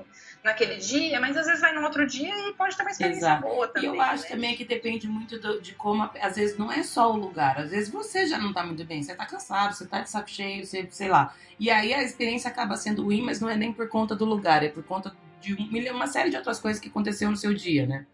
[0.43, 3.41] naquele dia, mas às vezes vai no outro dia e pode ter uma experiência Exato.
[3.41, 3.89] boa E também.
[3.89, 4.29] eu acho né?
[4.29, 7.71] também que depende muito do- de como, às vezes não é só o lugar, às
[7.71, 10.63] vezes você já não tá muito bem, você tá cansado, você tá de saco cheio,
[10.63, 11.33] você, sei lá.
[11.59, 14.63] E aí a experiência acaba sendo ruim, mas não é nem por conta do lugar,
[14.63, 17.85] é por conta de um uma série de outras coisas que aconteceu no seu dia,
[17.85, 18.05] né?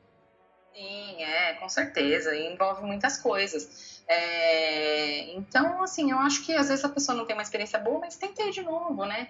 [0.74, 2.36] Sim, é, com certeza.
[2.36, 4.04] E envolve muitas coisas.
[4.08, 8.00] É, então, assim, eu acho que às vezes a pessoa não tem uma experiência boa,
[8.00, 9.30] mas tenta ir de novo, né?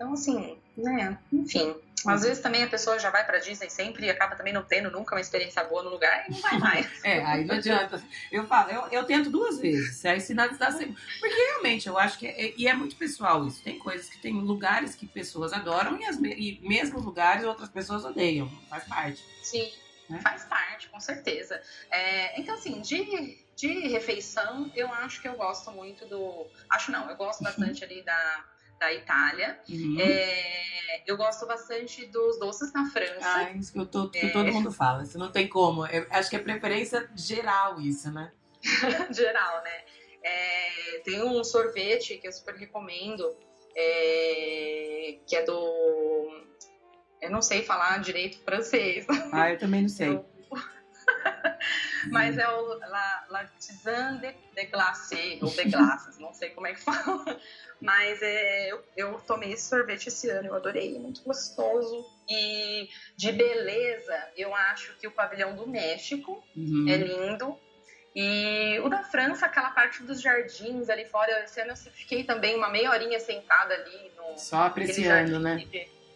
[0.00, 1.18] Então, assim, né?
[1.30, 1.76] Enfim.
[2.06, 4.90] Às vezes também a pessoa já vai pra Disney sempre e acaba também não tendo
[4.90, 6.86] nunca uma experiência boa no lugar e não vai mais.
[7.04, 8.02] É, aí não adianta.
[8.32, 10.02] Eu falo, eu, eu tento duas vezes.
[10.06, 10.96] Aí se nada dá sempre.
[11.20, 12.26] Porque realmente eu acho que.
[12.26, 13.62] É, e é muito pessoal isso.
[13.62, 18.02] Tem coisas que tem lugares que pessoas adoram e, as, e mesmo lugares outras pessoas
[18.02, 18.50] odeiam.
[18.70, 19.22] Faz parte.
[19.42, 19.70] Sim,
[20.08, 20.18] Né?
[20.22, 21.60] faz parte, com certeza.
[21.90, 26.46] É, então, assim, de, de refeição, eu acho que eu gosto muito do.
[26.70, 28.44] Acho não, eu gosto bastante ali da,
[28.80, 29.60] da Itália.
[29.68, 30.00] Uhum.
[30.00, 33.20] É, eu gosto bastante dos doces na França.
[33.22, 34.28] Ah, isso que, eu tô, que É.
[34.30, 35.02] todo mundo fala.
[35.02, 35.86] Isso não tem como.
[35.86, 38.32] Eu acho que é preferência geral isso, né?
[39.12, 39.84] geral, né?
[40.24, 43.36] É, tem um sorvete que eu super recomendo,
[43.76, 46.40] é, que é do.
[47.20, 50.08] Eu não sei falar direito francês, Ah, eu também não sei.
[50.16, 50.29] Eu-
[52.08, 56.74] mas é o La, Tisane de, de Glacé, ou de Glaces, não sei como é
[56.74, 57.40] que fala.
[57.80, 62.04] Mas é, eu, eu tomei esse sorvete esse ano, eu adorei, é muito gostoso.
[62.28, 66.86] E de beleza, eu acho que o pavilhão do México Uhum.
[66.88, 67.58] é lindo.
[68.14, 72.56] E o da França, aquela parte dos jardins ali fora, esse ano eu fiquei também
[72.56, 75.64] uma meia horinha sentada ali no Só apreciando, né?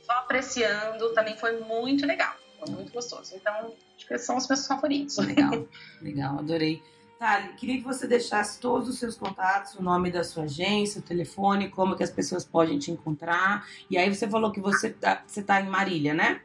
[0.02, 2.34] Só apreciando, também foi muito legal.
[2.64, 3.34] Foi muito gostoso.
[3.34, 5.18] Então, acho que são os meus favoritos.
[5.18, 5.68] Legal,
[6.02, 6.82] legal, adorei.
[7.18, 11.02] Thali, queria que você deixasse todos os seus contatos, o nome da sua agência, o
[11.02, 13.66] telefone, como que as pessoas podem te encontrar.
[13.88, 16.42] E aí você falou que você tá, você tá em Marília, né?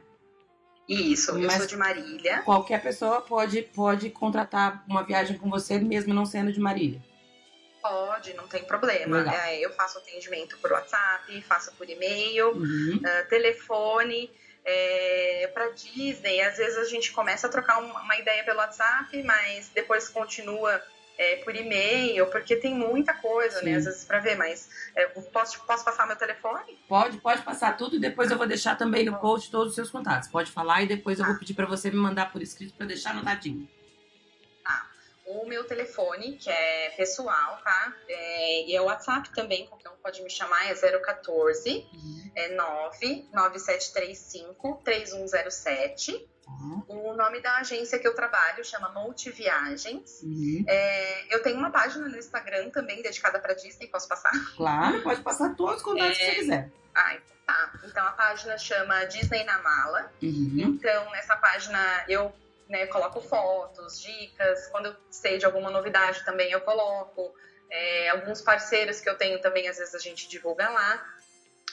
[0.88, 2.42] Isso, Mas eu sou de Marília.
[2.42, 7.00] Qualquer pessoa pode, pode contratar uma viagem com você, mesmo não sendo de Marília.
[7.80, 9.24] Pode, não tem problema.
[9.34, 12.96] É, eu faço atendimento por WhatsApp, faço por e-mail, uhum.
[12.96, 14.30] uh, telefone.
[14.64, 19.70] É, para Disney, às vezes a gente começa a trocar uma, ideia pelo WhatsApp, mas
[19.74, 20.82] depois continua
[21.16, 23.70] é, por e-mail, porque tem muita coisa, né, Sim.
[23.70, 23.76] né?
[23.76, 26.78] Às vezes para ver, mas é, posso, posso passar meu telefone?
[26.88, 29.90] Pode, pode passar tudo e depois eu vou deixar também no post todos os seus
[29.90, 30.28] contatos.
[30.28, 31.38] Pode falar e depois eu vou ah.
[31.38, 33.68] pedir para você me mandar por escrito para deixar anotadinho.
[35.30, 37.94] O meu telefone, que é pessoal, tá?
[38.08, 42.30] É, e é o WhatsApp também, qualquer um pode me chamar, é 014 uhum.
[42.34, 46.28] é 99735 3107.
[46.48, 46.82] Uhum.
[46.88, 50.20] O nome da agência que eu trabalho chama Multiviagens.
[50.22, 50.64] Uhum.
[50.66, 54.32] É, eu tenho uma página no Instagram também dedicada para Disney, posso passar?
[54.56, 56.18] Claro, pode passar todos os contatos é...
[56.18, 56.72] que você quiser.
[56.94, 57.16] Ah,
[57.46, 57.72] tá.
[57.84, 60.12] Então a página chama Disney na Mala.
[60.20, 60.56] Uhum.
[60.58, 62.34] Então nessa página eu
[62.70, 64.68] né, coloco fotos, dicas.
[64.68, 67.34] Quando eu sei de alguma novidade também eu coloco.
[67.68, 71.04] É, alguns parceiros que eu tenho também, às vezes a gente divulga lá.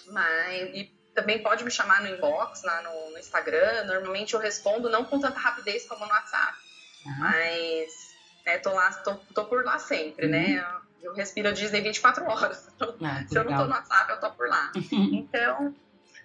[0.07, 3.85] Mas, e também pode me chamar no inbox, lá no, no Instagram.
[3.85, 6.57] Normalmente eu respondo não com tanta rapidez como no WhatsApp.
[7.05, 7.19] Uhum.
[7.19, 10.45] Mas né, tô lá, tô, tô por lá sempre, né?
[10.47, 10.55] uhum.
[10.55, 10.81] né?
[11.01, 12.69] Eu respiro a Disney 24 horas.
[13.01, 14.71] Ah, Se eu não tô no WhatsApp, eu tô por lá.
[14.91, 15.75] então,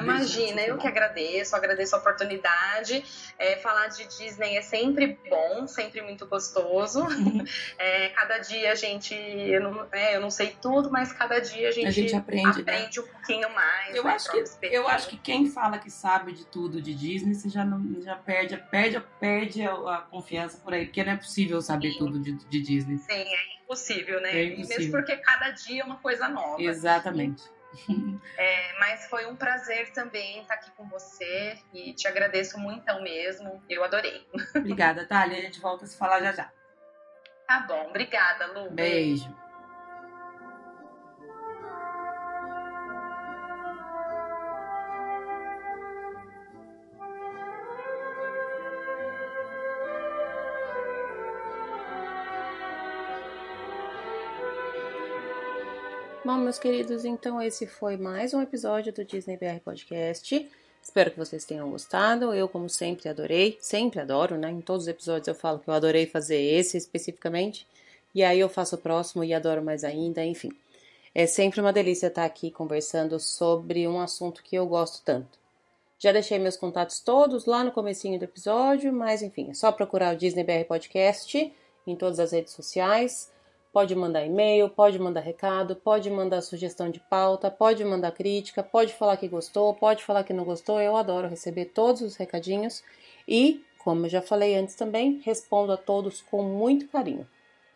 [0.00, 3.04] Imagina, eu que agradeço, agradeço a oportunidade.
[3.38, 7.06] É, falar de Disney é sempre bom, sempre muito gostoso.
[7.78, 11.68] é, cada dia a gente, eu não, é, eu não, sei tudo, mas cada dia
[11.68, 13.04] a gente, a gente aprende, aprende né?
[13.04, 13.94] um pouquinho mais.
[13.94, 17.34] Eu, né, acho que, eu acho que quem fala que sabe de tudo de Disney,
[17.34, 21.60] você já, não, já perde, perde, perde a, confiança por aí, porque não é possível
[21.60, 21.98] saber Sim.
[21.98, 22.98] tudo de, de, Disney.
[22.98, 24.30] Sim, é impossível, né?
[24.30, 24.78] É impossível.
[24.78, 26.62] Mesmo porque cada dia é uma coisa nova.
[26.62, 27.55] Exatamente.
[28.38, 33.62] É, mas foi um prazer também estar aqui com você e te agradeço muito mesmo.
[33.68, 34.26] Eu adorei.
[34.54, 35.38] Obrigada, Thalia.
[35.38, 36.52] A gente volta a se falar já já.
[37.46, 38.70] Tá bom, obrigada, Lu.
[38.70, 39.34] Beijo.
[56.26, 60.50] Bom, meus queridos, então esse foi mais um episódio do Disney BR Podcast.
[60.82, 62.34] Espero que vocês tenham gostado.
[62.34, 63.56] Eu, como sempre, adorei.
[63.60, 64.50] Sempre adoro, né?
[64.50, 67.64] Em todos os episódios eu falo que eu adorei fazer esse especificamente.
[68.12, 70.50] E aí eu faço o próximo e adoro mais ainda, enfim.
[71.14, 75.38] É sempre uma delícia estar aqui conversando sobre um assunto que eu gosto tanto.
[75.96, 80.12] Já deixei meus contatos todos lá no comecinho do episódio, mas enfim, é só procurar
[80.12, 81.52] o Disney BR Podcast
[81.86, 83.30] em todas as redes sociais.
[83.76, 88.94] Pode mandar e-mail, pode mandar recado, pode mandar sugestão de pauta, pode mandar crítica, pode
[88.94, 90.80] falar que gostou, pode falar que não gostou.
[90.80, 92.82] Eu adoro receber todos os recadinhos
[93.28, 97.28] e, como eu já falei antes também, respondo a todos com muito carinho.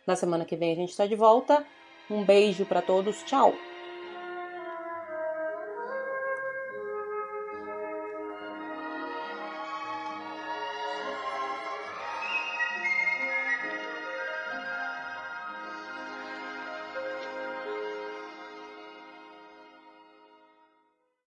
[0.06, 1.66] Na semana que vem a gente está de volta.
[2.10, 3.52] Um beijo para todos, tchau!